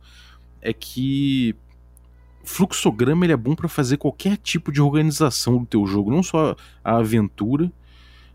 é 0.63 0.73
que 0.73 1.55
fluxograma 2.45 3.25
ele 3.27 3.33
é 3.33 3.37
bom 3.37 3.55
para 3.55 3.69
fazer 3.69 3.97
qualquer 3.97 4.37
tipo 4.37 4.73
de 4.73 4.81
organização 4.81 5.59
do 5.59 5.67
teu 5.67 5.87
jogo, 5.87 6.11
não 6.11 6.23
só 6.23 6.57
a 6.83 6.97
aventura, 6.97 7.71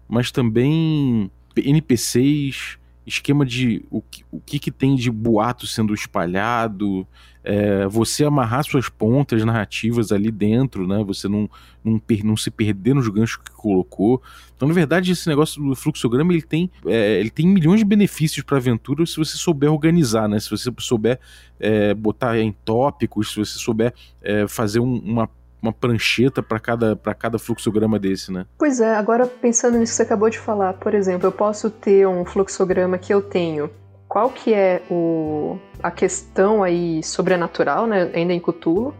mas 0.07 0.31
também 0.31 1.31
NPCs, 1.55 2.77
esquema 3.05 3.45
de 3.45 3.83
o 3.89 4.01
que, 4.01 4.25
o 4.31 4.39
que, 4.39 4.59
que 4.59 4.71
tem 4.71 4.95
de 4.95 5.09
boato 5.09 5.65
sendo 5.65 5.93
espalhado, 5.93 7.07
é, 7.47 7.87
você 7.87 8.25
amarrar 8.25 8.65
suas 8.65 8.89
pontas 8.89 9.41
narrativas 9.45 10.11
ali 10.11 10.29
dentro, 10.29 10.85
né? 10.85 11.01
Você 11.05 11.29
não, 11.29 11.49
não, 11.81 11.97
per, 11.97 12.21
não 12.25 12.35
se 12.35 12.51
perder 12.51 12.93
nos 12.93 13.07
ganchos 13.07 13.37
que 13.37 13.51
colocou. 13.51 14.21
Então, 14.53 14.67
na 14.67 14.73
verdade, 14.73 15.13
esse 15.13 15.29
negócio 15.29 15.63
do 15.63 15.73
fluxograma 15.73 16.33
ele 16.33 16.41
tem, 16.41 16.69
é, 16.85 17.17
ele 17.21 17.29
tem 17.29 17.47
milhões 17.47 17.79
de 17.79 17.85
benefícios 17.85 18.43
para 18.43 18.57
a 18.57 18.59
aventura 18.59 19.05
se 19.05 19.15
você 19.15 19.37
souber 19.37 19.71
organizar, 19.71 20.27
né? 20.27 20.41
Se 20.41 20.49
você 20.49 20.69
souber 20.79 21.21
é, 21.57 21.93
botar 21.93 22.37
em 22.37 22.51
tópicos, 22.65 23.31
se 23.31 23.37
você 23.37 23.57
souber 23.57 23.93
é, 24.21 24.45
fazer 24.45 24.81
um, 24.81 24.97
uma 24.97 25.29
uma 25.59 25.73
prancheta 25.73 26.43
para 26.43 26.59
cada, 26.59 26.95
cada 26.95 27.39
fluxograma 27.39 27.97
desse, 27.97 28.31
né? 28.31 28.45
Pois 28.59 28.79
é, 28.79 28.95
agora 28.95 29.25
pensando 29.25 29.79
nisso 29.79 29.93
que 29.93 29.97
você 29.97 30.03
acabou 30.03 30.29
de 30.29 30.37
falar, 30.37 30.73
por 30.73 30.93
exemplo, 30.93 31.27
eu 31.27 31.31
posso 31.31 31.71
ter 31.71 32.07
um 32.07 32.23
fluxograma 32.23 32.99
que 32.99 33.11
eu 33.11 33.23
tenho 33.23 33.67
qual 34.07 34.29
que 34.29 34.53
é 34.53 34.81
o, 34.89 35.57
a 35.83 35.91
questão 35.91 36.63
aí 36.63 37.03
sobrenatural, 37.03 37.85
né, 37.85 38.09
ainda 38.13 38.33
em 38.33 38.39
Cthulhu. 38.39 38.93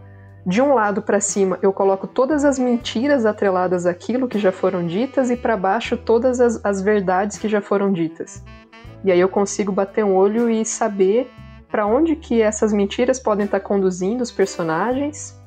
De 0.46 0.62
um 0.62 0.72
lado 0.72 1.02
para 1.02 1.20
cima, 1.20 1.58
eu 1.60 1.72
coloco 1.72 2.06
todas 2.06 2.44
as 2.44 2.58
mentiras 2.58 3.26
atreladas 3.26 3.84
àquilo 3.84 4.28
que 4.28 4.38
já 4.38 4.50
foram 4.50 4.86
ditas, 4.86 5.30
e 5.30 5.36
para 5.36 5.56
baixo, 5.56 5.96
todas 5.96 6.40
as, 6.40 6.64
as 6.64 6.80
verdades 6.80 7.36
que 7.36 7.48
já 7.48 7.60
foram 7.60 7.92
ditas. 7.92 8.42
E 9.04 9.12
aí 9.12 9.20
eu 9.20 9.28
consigo 9.28 9.70
bater 9.70 10.04
um 10.04 10.14
olho 10.14 10.48
e 10.48 10.64
saber 10.64 11.30
para 11.70 11.86
onde 11.86 12.16
que 12.16 12.40
essas 12.40 12.72
mentiras 12.72 13.18
podem 13.18 13.44
estar 13.44 13.60
tá 13.60 13.66
conduzindo 13.66 14.22
os 14.22 14.32
personagens, 14.32 15.38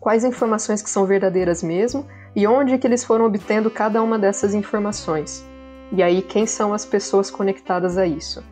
quais 0.00 0.24
informações 0.24 0.82
que 0.82 0.90
são 0.90 1.06
verdadeiras 1.06 1.62
mesmo, 1.62 2.04
e 2.34 2.46
onde 2.46 2.78
que 2.78 2.86
eles 2.86 3.04
foram 3.04 3.26
obtendo 3.26 3.70
cada 3.70 4.02
uma 4.02 4.18
dessas 4.18 4.54
informações. 4.54 5.46
E 5.92 6.02
aí 6.02 6.20
quem 6.20 6.46
são 6.46 6.74
as 6.74 6.84
pessoas 6.84 7.30
conectadas 7.30 7.96
a 7.96 8.06
isso. 8.06 8.42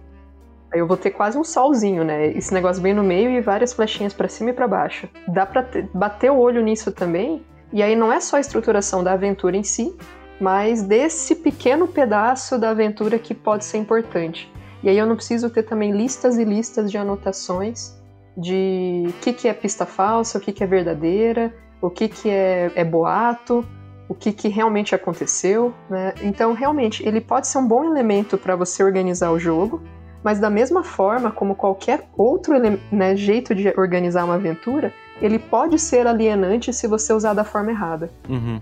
Eu 0.72 0.86
vou 0.86 0.96
ter 0.96 1.10
quase 1.10 1.36
um 1.36 1.44
solzinho, 1.44 2.04
né? 2.04 2.28
Esse 2.28 2.54
negócio 2.54 2.82
bem 2.82 2.94
no 2.94 3.02
meio 3.02 3.30
e 3.30 3.40
várias 3.40 3.72
flechinhas 3.72 4.12
para 4.12 4.28
cima 4.28 4.50
e 4.50 4.52
para 4.52 4.68
baixo. 4.68 5.08
Dá 5.26 5.44
ter, 5.46 5.88
bater 5.92 6.30
o 6.30 6.38
olho 6.38 6.62
nisso 6.62 6.92
também. 6.92 7.44
E 7.72 7.82
aí 7.82 7.96
não 7.96 8.12
é 8.12 8.20
só 8.20 8.36
a 8.36 8.40
estruturação 8.40 9.02
da 9.02 9.12
aventura 9.12 9.56
em 9.56 9.62
si, 9.62 9.96
mas 10.40 10.82
desse 10.82 11.34
pequeno 11.34 11.86
pedaço 11.86 12.58
da 12.58 12.70
aventura 12.70 13.18
que 13.18 13.34
pode 13.34 13.64
ser 13.64 13.78
importante. 13.78 14.50
E 14.82 14.88
aí 14.88 14.96
eu 14.96 15.06
não 15.06 15.16
preciso 15.16 15.50
ter 15.50 15.64
também 15.64 15.92
listas 15.92 16.38
e 16.38 16.44
listas 16.44 16.90
de 16.90 16.96
anotações 16.96 17.98
de 18.36 19.04
o 19.08 19.12
que, 19.20 19.32
que 19.32 19.48
é 19.48 19.52
pista 19.52 19.84
falsa, 19.84 20.38
o 20.38 20.40
que, 20.40 20.52
que 20.52 20.64
é 20.64 20.66
verdadeira, 20.66 21.52
o 21.80 21.90
que, 21.90 22.08
que 22.08 22.30
é, 22.30 22.70
é 22.74 22.84
boato, 22.84 23.66
o 24.08 24.14
que, 24.14 24.32
que 24.32 24.48
realmente 24.48 24.94
aconteceu. 24.94 25.74
Né? 25.88 26.14
Então, 26.22 26.52
realmente, 26.52 27.06
ele 27.06 27.20
pode 27.20 27.46
ser 27.46 27.58
um 27.58 27.66
bom 27.66 27.84
elemento 27.84 28.38
para 28.38 28.56
você 28.56 28.82
organizar 28.82 29.30
o 29.30 29.38
jogo, 29.38 29.82
mas 30.22 30.38
da 30.38 30.50
mesma 30.50 30.82
forma 30.82 31.30
como 31.30 31.54
qualquer 31.54 32.06
outro 32.16 32.54
né, 32.92 33.16
jeito 33.16 33.54
de 33.54 33.72
organizar 33.76 34.24
uma 34.24 34.34
aventura, 34.34 34.92
ele 35.20 35.38
pode 35.38 35.78
ser 35.78 36.06
alienante 36.06 36.72
se 36.72 36.86
você 36.86 37.12
usar 37.12 37.34
da 37.34 37.44
forma 37.44 37.70
errada. 37.70 38.10
Uhum. 38.28 38.58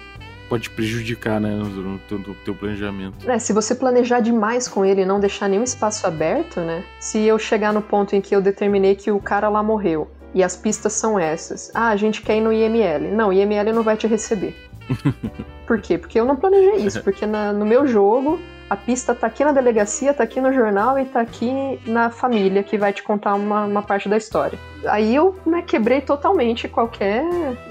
Pode 0.48 0.70
prejudicar, 0.70 1.38
né, 1.38 1.50
no 1.50 1.98
teu, 2.08 2.18
teu 2.44 2.54
planejamento. 2.54 3.30
É, 3.30 3.38
se 3.38 3.52
você 3.52 3.74
planejar 3.74 4.20
demais 4.20 4.66
com 4.66 4.82
ele 4.82 5.02
e 5.02 5.04
não 5.04 5.20
deixar 5.20 5.46
nenhum 5.46 5.62
espaço 5.62 6.06
aberto, 6.06 6.60
né? 6.60 6.82
Se 6.98 7.18
eu 7.18 7.38
chegar 7.38 7.72
no 7.72 7.82
ponto 7.82 8.16
em 8.16 8.20
que 8.20 8.34
eu 8.34 8.40
determinei 8.40 8.94
que 8.94 9.10
o 9.10 9.20
cara 9.20 9.50
lá 9.50 9.62
morreu 9.62 10.10
e 10.34 10.42
as 10.42 10.56
pistas 10.56 10.94
são 10.94 11.18
essas. 11.18 11.70
Ah, 11.74 11.88
a 11.88 11.96
gente 11.96 12.22
quer 12.22 12.38
ir 12.38 12.40
no 12.40 12.52
IML. 12.52 13.14
Não, 13.14 13.28
o 13.28 13.32
IML 13.32 13.74
não 13.74 13.82
vai 13.82 13.96
te 13.96 14.06
receber. 14.06 14.56
Por 15.66 15.82
quê? 15.82 15.98
Porque 15.98 16.18
eu 16.18 16.24
não 16.24 16.34
planejei 16.34 16.76
isso. 16.76 17.02
Porque 17.02 17.26
na, 17.26 17.52
no 17.52 17.66
meu 17.66 17.86
jogo, 17.86 18.40
a 18.68 18.76
pista 18.76 19.14
tá 19.14 19.26
aqui 19.26 19.44
na 19.44 19.52
delegacia, 19.52 20.12
tá 20.12 20.22
aqui 20.22 20.40
no 20.40 20.52
jornal 20.52 20.98
e 20.98 21.04
tá 21.04 21.20
aqui 21.20 21.80
na 21.86 22.10
família, 22.10 22.62
que 22.62 22.76
vai 22.76 22.92
te 22.92 23.02
contar 23.02 23.34
uma, 23.34 23.64
uma 23.64 23.82
parte 23.82 24.08
da 24.08 24.16
história. 24.16 24.58
Aí 24.86 25.14
eu 25.14 25.34
né, 25.46 25.62
quebrei 25.62 26.00
totalmente 26.00 26.68
qualquer 26.68 27.24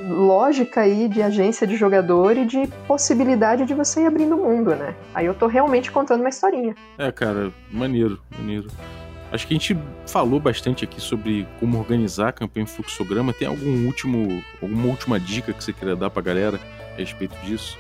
lógica 0.08 0.82
aí 0.82 1.08
de 1.08 1.22
agência 1.22 1.68
de 1.68 1.76
jogador 1.76 2.36
e 2.36 2.46
de 2.46 2.68
possibilidade 2.88 3.66
de 3.66 3.74
você 3.74 4.02
ir 4.02 4.08
abrindo 4.08 4.36
o 4.36 4.44
mundo, 4.44 4.76
né? 4.76 4.96
Aí 5.14 5.26
eu 5.26 5.34
tô 5.34 5.48
realmente 5.48 5.92
contando 5.92 6.22
uma 6.22 6.30
historinha. 6.30 6.76
É, 6.98 7.12
cara, 7.12 7.52
maneiro, 7.72 8.20
maneiro. 8.38 8.68
Acho 9.32 9.46
que 9.46 9.54
a 9.54 9.58
gente 9.58 9.78
falou 10.08 10.40
bastante 10.40 10.86
aqui 10.86 11.02
sobre 11.02 11.46
como 11.60 11.78
organizar 11.78 12.30
a 12.30 12.32
campanha 12.32 12.66
fluxograma. 12.66 13.34
Tem 13.34 13.48
algum 13.48 13.86
último, 13.86 14.42
alguma 14.62 14.88
última 14.88 15.20
dica 15.20 15.52
que 15.54 15.64
você 15.64 15.74
queira 15.74 15.96
dar 15.96 16.10
pra 16.10 16.22
galera 16.22 16.60
a 16.94 16.98
respeito 16.98 17.36
disso? 17.44 17.78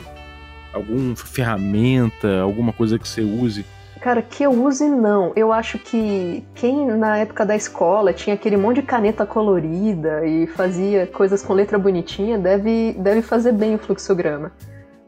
Alguma 0.78 1.16
ferramenta, 1.16 2.42
alguma 2.42 2.72
coisa 2.72 2.98
que 2.98 3.08
você 3.08 3.22
use? 3.22 3.66
Cara, 4.00 4.22
que 4.22 4.44
eu 4.44 4.52
use 4.52 4.88
não. 4.88 5.34
Eu 5.36 5.52
acho 5.52 5.78
que 5.80 6.44
quem 6.56 6.86
na 6.86 7.18
época 7.18 7.46
da 7.46 7.56
escola 7.56 8.14
tinha 8.14 8.36
aquele 8.36 8.56
monte 8.56 8.78
de 8.78 8.84
caneta 8.84 9.26
colorida 9.26 10.26
e 10.26 10.48
fazia 10.48 11.08
coisas 11.08 11.44
com 11.44 11.54
letra 11.54 11.78
bonitinha, 11.78 12.38
deve, 12.38 12.94
deve 12.94 13.22
fazer 13.22 13.52
bem 13.52 13.76
o 13.76 13.80
fluxograma. 13.80 14.52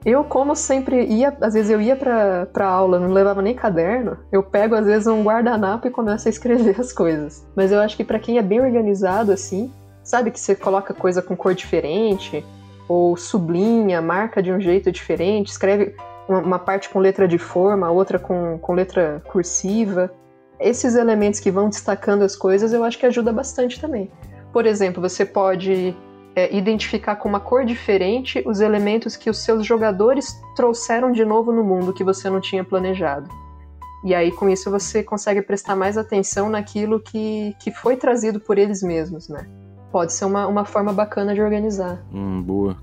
Eu, 0.05 0.23
como 0.23 0.55
sempre 0.55 1.05
ia, 1.05 1.35
às 1.41 1.53
vezes 1.53 1.69
eu 1.69 1.81
ia 1.81 1.95
pra, 1.95 2.45
pra 2.47 2.67
aula, 2.67 2.99
não 2.99 3.09
levava 3.09 3.41
nem 3.41 3.53
caderno, 3.53 4.17
eu 4.31 4.41
pego 4.41 4.73
às 4.73 4.85
vezes 4.85 5.07
um 5.07 5.23
guardanapo 5.23 5.87
e 5.87 5.91
começo 5.91 6.27
a 6.27 6.31
escrever 6.31 6.79
as 6.79 6.93
coisas. 6.93 7.45
Mas 7.55 7.71
eu 7.71 7.79
acho 7.81 7.97
que 7.97 8.03
para 8.03 8.19
quem 8.19 8.37
é 8.37 8.41
bem 8.41 8.61
organizado 8.61 9.31
assim, 9.31 9.71
sabe 10.03 10.31
que 10.31 10.39
você 10.39 10.55
coloca 10.55 10.93
coisa 10.93 11.21
com 11.21 11.35
cor 11.35 11.53
diferente, 11.53 12.45
ou 12.89 13.15
sublinha, 13.15 14.01
marca 14.01 14.41
de 14.41 14.51
um 14.51 14.59
jeito 14.59 14.91
diferente, 14.91 15.51
escreve 15.51 15.95
uma 16.27 16.57
parte 16.57 16.89
com 16.89 16.99
letra 16.99 17.27
de 17.27 17.37
forma, 17.37 17.89
outra 17.89 18.17
com, 18.17 18.57
com 18.57 18.73
letra 18.73 19.21
cursiva. 19.27 20.11
Esses 20.59 20.95
elementos 20.95 21.39
que 21.39 21.51
vão 21.51 21.69
destacando 21.69 22.23
as 22.23 22.35
coisas 22.35 22.73
eu 22.73 22.83
acho 22.83 22.97
que 22.97 23.05
ajuda 23.05 23.31
bastante 23.31 23.79
também. 23.79 24.11
Por 24.51 24.65
exemplo, 24.65 25.01
você 25.01 25.23
pode 25.23 25.95
é, 26.35 26.53
identificar 26.55 27.15
com 27.15 27.29
uma 27.29 27.39
cor 27.39 27.63
diferente 27.63 28.43
os 28.45 28.59
elementos 28.59 29.15
que 29.15 29.29
os 29.29 29.37
seus 29.37 29.65
jogadores 29.65 30.27
trouxeram 30.55 31.11
de 31.11 31.23
novo 31.23 31.51
no 31.51 31.63
mundo 31.63 31.93
que 31.93 32.03
você 32.03 32.29
não 32.29 32.41
tinha 32.41 32.63
planejado. 32.63 33.29
E 34.03 34.15
aí, 34.15 34.31
com 34.31 34.49
isso, 34.49 34.71
você 34.71 35.03
consegue 35.03 35.41
prestar 35.41 35.75
mais 35.75 35.97
atenção 35.97 36.49
naquilo 36.49 36.99
que, 36.99 37.53
que 37.61 37.69
foi 37.71 37.97
trazido 37.97 38.39
por 38.39 38.57
eles 38.57 38.81
mesmos, 38.81 39.27
né? 39.27 39.45
Pode 39.91 40.13
ser 40.13 40.25
uma, 40.25 40.47
uma 40.47 40.65
forma 40.65 40.93
bacana 40.93 41.33
de 41.33 41.41
organizar. 41.41 42.03
Hum, 42.13 42.41
boa. 42.41 42.77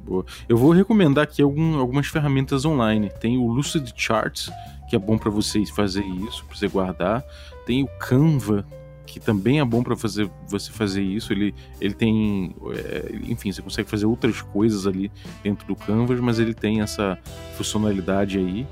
Boa. 0.00 0.24
Eu 0.48 0.56
vou 0.56 0.72
recomendar 0.72 1.24
aqui 1.24 1.42
algum, 1.42 1.78
algumas 1.78 2.06
ferramentas 2.08 2.64
online. 2.64 3.10
Tem 3.20 3.38
o 3.38 3.46
Lucid 3.46 3.92
Charts, 3.96 4.50
que 4.88 4.96
é 4.96 4.98
bom 4.98 5.16
para 5.16 5.30
vocês 5.30 5.70
fazer 5.70 6.04
isso, 6.04 6.44
para 6.44 6.56
você 6.56 6.68
guardar. 6.68 7.24
Tem 7.64 7.84
o 7.84 7.88
Canva, 7.98 8.66
que 9.06 9.20
também 9.20 9.60
é 9.60 9.64
bom 9.64 9.82
para 9.82 9.96
fazer 9.96 10.28
você 10.48 10.72
fazer 10.72 11.02
isso. 11.02 11.32
Ele, 11.32 11.54
ele 11.80 11.94
tem, 11.94 12.54
é, 12.74 13.14
enfim, 13.28 13.52
você 13.52 13.62
consegue 13.62 13.88
fazer 13.88 14.06
outras 14.06 14.42
coisas 14.42 14.86
ali 14.86 15.10
dentro 15.42 15.66
do 15.66 15.76
Canvas, 15.76 16.18
mas 16.18 16.40
ele 16.40 16.52
tem 16.52 16.80
essa 16.80 17.16
funcionalidade 17.56 18.38
aí. 18.38 18.66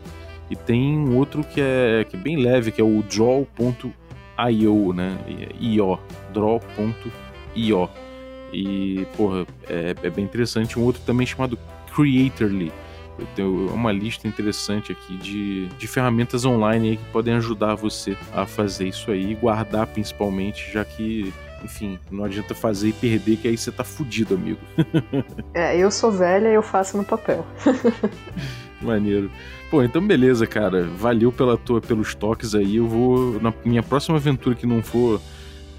E 0.51 0.57
tem 0.57 0.99
um 0.99 1.17
outro 1.17 1.45
que 1.45 1.61
é, 1.61 2.05
que 2.09 2.17
é 2.17 2.19
bem 2.19 2.37
leve, 2.37 2.73
que 2.73 2.81
é 2.81 2.85
o 2.85 3.05
Draw.io, 3.05 4.93
né? 4.93 5.17
IO, 5.61 5.97
Draw.io 6.33 7.30
io. 7.55 7.89
E, 8.53 9.07
porra, 9.17 9.47
é, 9.69 9.95
é, 10.03 10.11
bem 10.11 10.25
interessante. 10.25 10.79
Um 10.79 10.83
outro 10.83 11.03
também 11.07 11.27
chamado 11.27 11.59
Creatorly. 11.95 12.73
Eu 13.19 13.27
tenho 13.37 13.67
uma 13.73 13.93
lista 13.93 14.27
interessante 14.27 14.93
aqui 14.93 15.17
de, 15.19 15.67
de 15.67 15.87
ferramentas 15.87 16.45
online 16.45 16.97
que 16.97 17.05
podem 17.13 17.35
ajudar 17.35 17.75
você 17.75 18.17
a 18.33 18.47
fazer 18.47 18.89
isso 18.89 19.11
aí 19.11 19.33
e 19.33 19.35
guardar 19.35 19.87
principalmente, 19.87 20.73
já 20.73 20.85
que, 20.87 21.33
enfim, 21.63 21.99
não 22.11 22.25
adianta 22.25 22.55
fazer 22.55 22.89
e 22.89 22.93
perder, 22.95 23.37
que 23.37 23.47
aí 23.47 23.59
você 23.59 23.71
tá 23.71 23.85
fudido, 23.85 24.35
amigo. 24.35 24.61
é, 25.53 25.77
eu 25.77 25.91
sou 25.91 26.11
velha 26.11 26.49
e 26.49 26.55
eu 26.55 26.63
faço 26.63 26.97
no 26.97 27.05
papel. 27.05 27.47
Maneiro. 28.81 29.31
Pô, 29.71 29.83
então 29.83 30.05
beleza, 30.05 30.47
cara. 30.47 30.85
Valeu 30.85 31.31
pela 31.31 31.59
tua, 31.59 31.81
pelos 31.81 32.15
toques 32.15 32.55
aí. 32.55 32.77
Eu 32.77 32.89
vou. 32.89 33.39
Na 33.41 33.53
minha 33.65 33.83
próxima 33.83 34.17
aventura 34.17 34.55
que 34.55 34.67
não 34.67 34.83
for 34.83 35.21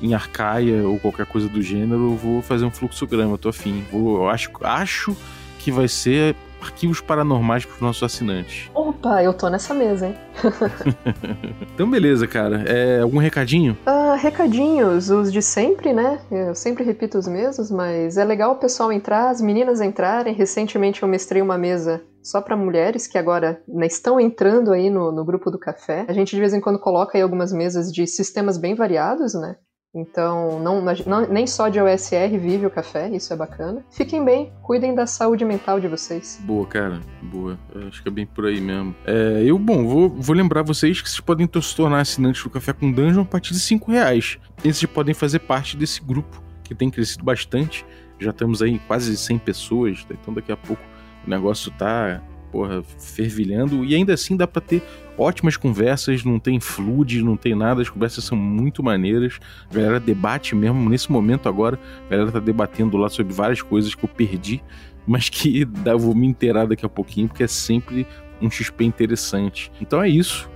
em 0.02 0.14
Arcaia 0.14 0.88
ou 0.88 1.00
qualquer 1.00 1.26
coisa 1.26 1.48
do 1.48 1.62
gênero, 1.62 2.12
eu 2.12 2.16
vou 2.16 2.42
fazer 2.42 2.66
um 2.66 2.72
fluxograma, 2.72 3.38
tô 3.38 3.50
afim. 3.50 3.86
Vou, 3.92 4.18
eu 4.18 4.30
acho, 4.30 4.50
acho 4.64 5.16
que 5.60 5.72
vai 5.72 5.88
ser 5.88 6.36
arquivos 6.62 7.02
paranormais 7.02 7.66
para 7.66 7.76
os 7.76 7.82
nossos 7.82 8.04
assinantes. 8.04 8.70
Opa, 8.74 9.24
eu 9.24 9.34
tô 9.34 9.50
nessa 9.50 9.74
mesa, 9.74 10.08
hein? 10.08 10.16
então, 11.74 11.90
beleza, 11.90 12.28
cara. 12.28 12.64
É, 12.68 13.02
algum 13.02 13.18
recadinho? 13.18 13.76
Uh, 13.86 14.16
recadinhos, 14.16 15.10
os 15.10 15.32
de 15.32 15.42
sempre, 15.42 15.92
né? 15.92 16.20
Eu 16.32 16.54
sempre 16.54 16.84
repito 16.84 17.18
os 17.18 17.28
mesmos, 17.28 17.72
mas 17.72 18.18
é 18.18 18.24
legal 18.24 18.54
o 18.54 18.58
pessoal 18.58 18.92
entrar, 18.92 19.30
as 19.30 19.42
meninas 19.42 19.82
entrarem. 19.82 20.34
Recentemente 20.34 21.02
eu 21.02 21.10
mestrei 21.10 21.42
uma 21.42 21.58
mesa 21.58 22.02
só 22.22 22.40
para 22.40 22.56
mulheres 22.56 23.08
que 23.08 23.18
agora 23.18 23.62
né, 23.68 23.88
estão 23.88 24.20
entrando 24.20 24.72
aí 24.72 24.90
no, 24.90 25.12
no 25.12 25.26
grupo 25.26 25.50
do 25.50 25.58
café. 25.58 26.06
A 26.08 26.14
gente 26.14 26.36
de 26.36 26.40
vez 26.40 26.54
em 26.54 26.62
quando 26.62 26.80
coloca 26.80 27.18
aí 27.18 27.22
algumas 27.22 27.52
mesas 27.52 27.92
de 27.92 28.06
sistemas 28.06 28.58
bem 28.58 28.76
variados, 28.76 29.34
né? 29.34 29.56
Então, 29.94 30.58
não, 30.60 30.82
não, 31.06 31.28
nem 31.28 31.46
só 31.46 31.68
de 31.68 31.78
OSR 31.80 32.38
vive 32.40 32.66
o 32.66 32.72
café, 32.72 33.10
isso 33.10 33.34
é 33.34 33.36
bacana. 33.36 33.84
Fiquem 33.92 34.24
bem, 34.24 34.54
cuidem 34.62 34.96
da 34.96 35.06
saúde 35.06 35.44
mental 35.44 35.82
de 35.82 35.88
vocês. 35.90 36.42
Boa, 36.46 36.66
cara, 36.66 37.02
boa. 37.22 37.60
Acho 37.88 38.02
que 38.02 38.08
é 38.08 38.12
bem 38.12 38.26
por 38.26 38.46
aí 38.46 38.62
mesmo. 38.62 38.96
É, 39.06 39.44
eu, 39.46 39.60
bom, 39.60 39.86
vou, 39.86 40.10
vou 40.10 40.34
lembrar 40.34 40.64
vocês 40.64 41.02
que 41.02 41.10
vocês 41.10 41.20
podem 41.20 41.50
se 41.62 41.76
tornar 41.76 42.00
assinantes 42.00 42.42
do 42.42 42.50
Café 42.50 42.72
com 42.72 42.90
Dungeon 42.90 43.24
a 43.24 43.26
partir 43.26 43.54
de 43.54 43.60
5 43.60 43.92
reais. 43.92 44.40
E 44.64 44.74
vocês 44.74 44.90
podem 44.90 45.14
fazer 45.14 45.40
parte 45.40 45.76
desse 45.76 46.02
grupo 46.02 46.42
que 46.64 46.74
tem 46.74 46.90
crescido 46.90 47.26
bastante. 47.26 47.86
Já 48.18 48.30
estamos 48.30 48.62
aí 48.62 48.80
quase 48.88 49.18
100 49.18 49.40
pessoas, 49.40 50.06
então 50.10 50.34
daqui 50.34 50.54
a 50.54 50.58
pouco 50.58 50.82
o 51.28 51.30
negócio 51.30 51.70
tá 51.72 52.22
porra, 52.52 52.84
fervilhando, 52.84 53.86
e 53.86 53.96
ainda 53.96 54.14
assim 54.14 54.36
dá 54.36 54.46
para 54.46 54.62
ter 54.62 54.84
ótimas 55.18 55.56
conversas, 55.56 56.24
não 56.24 56.40
tem 56.40 56.60
flood, 56.60 57.24
não 57.24 57.38
tem 57.38 57.56
nada, 57.56 57.82
as 57.82 57.90
conversas 57.90 58.24
são 58.24 58.38
muito 58.38 58.84
maneiras, 58.84 59.40
a 59.70 59.74
galera 59.74 60.00
debate 60.00 60.56
mesmo, 60.56 60.90
nesse 60.90 61.12
momento 61.12 61.48
agora, 61.48 61.80
a 62.08 62.10
galera 62.10 62.32
tá 62.32 62.40
debatendo 62.40 62.98
lá 62.98 63.10
sobre 63.10 63.34
várias 63.34 63.62
coisas 63.62 63.96
que 63.96 64.04
eu 64.04 64.10
perdi, 64.10 64.62
mas 65.08 65.30
que 65.30 65.64
dá, 65.84 65.96
vou 65.96 66.14
me 66.14 66.28
inteirar 66.28 66.66
daqui 66.66 66.86
a 66.86 66.90
pouquinho, 66.90 67.28
porque 67.28 67.44
é 67.44 67.48
sempre 67.48 68.06
um 68.42 68.50
XP 68.50 68.84
interessante. 68.84 69.72
Então 69.80 70.02
é 70.02 70.10
isso, 70.10 70.50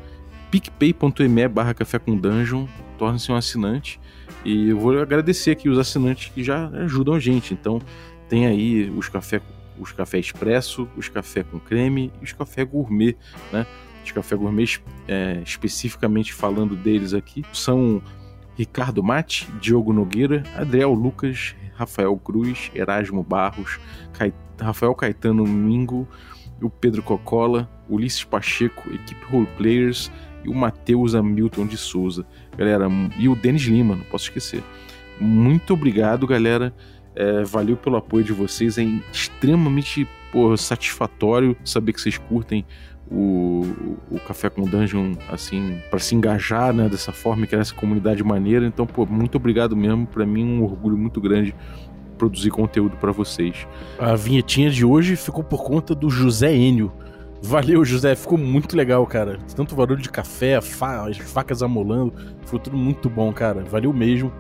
picpay.me 0.52 1.48
barra 1.48 1.74
café 1.74 2.00
com 2.00 2.16
dungeon, 2.16 2.66
torne-se 2.98 3.32
um 3.32 3.36
assinante, 3.36 4.00
e 4.43 4.70
eu 4.70 4.80
vou 4.80 5.00
agradecer 5.00 5.52
aqui 5.52 5.70
os 5.70 5.78
assinantes 5.78 6.32
que 6.34 6.43
já 6.43 6.68
ajudam 6.70 7.14
a 7.14 7.20
gente, 7.20 7.54
então 7.54 7.80
tem 8.28 8.48
aí 8.48 8.89
os 8.96 9.08
café 9.10 9.41
os 9.80 9.92
café 9.92 10.20
expresso, 10.20 10.88
os 10.96 11.10
café 11.10 11.44
com 11.44 11.60
creme 11.60 12.12
e 12.22 12.24
os 12.24 12.34
café 12.34 12.64
gourmet, 12.64 13.16
né? 13.52 13.66
Os 14.04 14.12
café 14.12 14.36
gourmet, 14.36 14.80
é, 15.08 15.42
especificamente 15.44 16.32
falando 16.34 16.76
deles 16.76 17.14
aqui, 17.14 17.44
são 17.52 18.02
Ricardo 18.56 19.04
Mate, 19.04 19.52
Diogo 19.60 19.92
Nogueira, 19.92 20.44
Adriel 20.56 20.94
Lucas, 20.94 21.56
Rafael 21.74 22.16
Cruz, 22.18 22.72
Erasmo 22.74 23.24
Barros, 23.24 23.80
Rafael 24.60 24.96
Caetano 24.96 25.46
Mingo, 25.46 26.08
o 26.62 26.70
Pedro 26.70 27.04
Cocola, 27.04 27.70
Ulisses 27.90 28.24
Pacheco, 28.24 28.90
equipe 28.94 29.26
Roleplayers 29.26 30.12
e 30.44 30.50
o 30.50 30.54
Matheus 30.54 31.16
Hamilton 31.16 31.68
de 31.68 31.78
Souza. 31.78 32.26
Galera, 32.58 32.88
e 33.18 33.28
o 33.28 33.36
Denis 33.36 33.64
Lima, 33.64 33.96
não 33.96 34.06
posso 34.06 34.26
esquecer. 34.26 34.64
Muito 35.20 35.74
obrigado, 35.74 36.28
galera. 36.28 36.74
É, 37.16 37.43
valeu 37.43 37.78
pelo 37.78 37.95
apoio 37.95 38.24
de 38.24 38.34
vocês. 38.34 38.78
É 38.78 38.84
extremamente 39.11 40.07
satisfatório 40.57 41.55
saber 41.63 41.93
que 41.93 42.01
vocês 42.01 42.18
curtem 42.18 42.66
o, 43.09 43.63
o 44.09 44.20
Café 44.28 44.49
com 44.49 44.63
Dungeon, 44.63 45.13
assim, 45.30 45.80
para 45.89 45.99
se 45.99 46.16
engajar 46.16 46.74
né, 46.74 46.89
dessa 46.89 47.11
forma 47.11 47.45
e 47.45 47.47
criar 47.47 47.61
essa 47.61 47.74
comunidade 47.74 48.24
maneira. 48.24 48.66
Então, 48.66 48.86
pô, 48.86 49.05
muito 49.05 49.36
obrigado 49.36 49.76
mesmo. 49.76 50.05
Para 50.07 50.26
mim, 50.26 50.43
um 50.43 50.63
orgulho 50.63 50.97
muito 50.97 51.22
grande 51.22 51.55
produzir 52.18 52.49
conteúdo 52.49 52.97
para 52.97 53.11
vocês. 53.11 53.68
A 53.99 54.16
vinhetinha 54.16 54.70
de 54.70 54.86
hoje 54.86 55.16
ficou 55.16 55.43
por 55.43 55.63
conta 55.63 55.93
do 55.93 56.09
José 56.09 56.55
Enio. 56.55 56.91
Valeu, 57.41 57.86
José. 57.86 58.16
Ficou 58.16 58.38
muito 58.38 58.76
legal, 58.76 59.05
cara. 59.05 59.38
Tanto 59.55 59.76
barulho 59.76 60.01
de 60.01 60.09
café, 60.09 60.59
fa 60.61 61.07
as 61.07 61.18
facas 61.18 61.61
amolando. 61.61 62.13
Ficou 62.43 62.59
tudo 62.59 62.78
muito 62.78 63.09
bom, 63.09 63.32
cara. 63.32 63.63
Valeu 63.63 63.93
mesmo. 63.93 64.32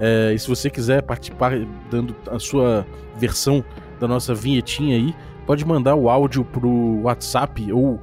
É, 0.00 0.32
e 0.34 0.38
se 0.38 0.48
você 0.48 0.68
quiser 0.68 1.02
participar 1.02 1.52
dando 1.90 2.14
a 2.30 2.38
sua 2.38 2.86
versão 3.16 3.64
da 4.00 4.08
nossa 4.08 4.34
vinhetinha 4.34 4.96
aí, 4.96 5.14
pode 5.46 5.64
mandar 5.64 5.94
o 5.94 6.08
áudio 6.08 6.44
pro 6.44 7.02
WhatsApp 7.02 7.72
ou 7.72 8.00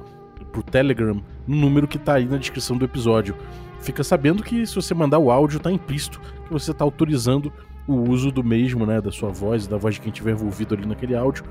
pro 0.50 0.62
Telegram 0.62 1.22
no 1.46 1.56
número 1.56 1.88
que 1.88 1.98
tá 1.98 2.14
aí 2.14 2.26
na 2.26 2.36
descrição 2.36 2.76
do 2.76 2.84
episódio. 2.84 3.34
Fica 3.80 4.04
sabendo 4.04 4.42
que 4.42 4.64
se 4.66 4.74
você 4.74 4.94
mandar 4.94 5.18
o 5.18 5.30
áudio, 5.30 5.58
tá 5.58 5.70
implícito 5.70 6.20
que 6.46 6.52
você 6.52 6.72
tá 6.72 6.84
autorizando 6.84 7.52
o 7.86 7.94
uso 8.08 8.30
do 8.30 8.44
mesmo, 8.44 8.86
né, 8.86 9.00
da 9.00 9.10
sua 9.10 9.30
voz, 9.30 9.66
da 9.66 9.76
voz 9.76 9.96
de 9.96 10.00
quem 10.00 10.12
tiver 10.12 10.32
envolvido 10.32 10.74
ali 10.74 10.86
naquele 10.86 11.16
áudio, 11.16 11.44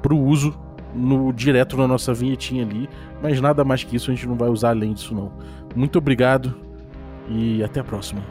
pro 0.00 0.18
uso 0.18 0.58
no 0.94 1.32
direto 1.32 1.76
na 1.76 1.86
nossa 1.86 2.12
vinhetinha 2.12 2.64
ali, 2.64 2.88
mas 3.22 3.40
nada 3.40 3.64
mais 3.64 3.84
que 3.84 3.96
isso 3.96 4.10
a 4.10 4.14
gente 4.14 4.26
não 4.26 4.34
vai 4.34 4.48
usar 4.48 4.70
além 4.70 4.92
disso 4.92 5.14
não. 5.14 5.32
Muito 5.74 5.98
obrigado 5.98 6.54
e 7.28 7.62
até 7.62 7.80
a 7.80 7.84
próxima. 7.84 8.22